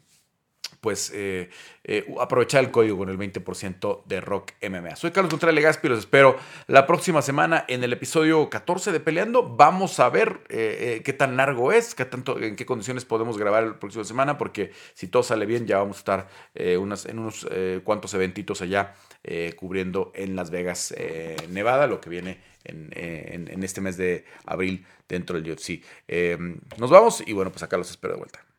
[0.82, 1.48] pues eh,
[1.84, 4.96] eh, aprovechar el código con el 20% de Rock MMA.
[4.96, 9.44] Soy Carlos Contreras Legaspi, los espero la próxima semana en el episodio 14 de Peleando.
[9.44, 13.62] Vamos a ver eh, qué tan largo es, qué tanto, en qué condiciones podemos grabar
[13.62, 16.28] la próxima semana, porque si todo sale bien ya vamos a estar
[16.80, 17.46] unas, en unos
[17.84, 18.94] cuantos eventitos allá
[19.54, 20.92] cubriendo en Las Vegas,
[21.48, 25.80] Nevada, lo que viene en, en, este mes de abril dentro del UFC.
[26.76, 28.51] nos vamos y bueno, pues acá los espero de vuelta.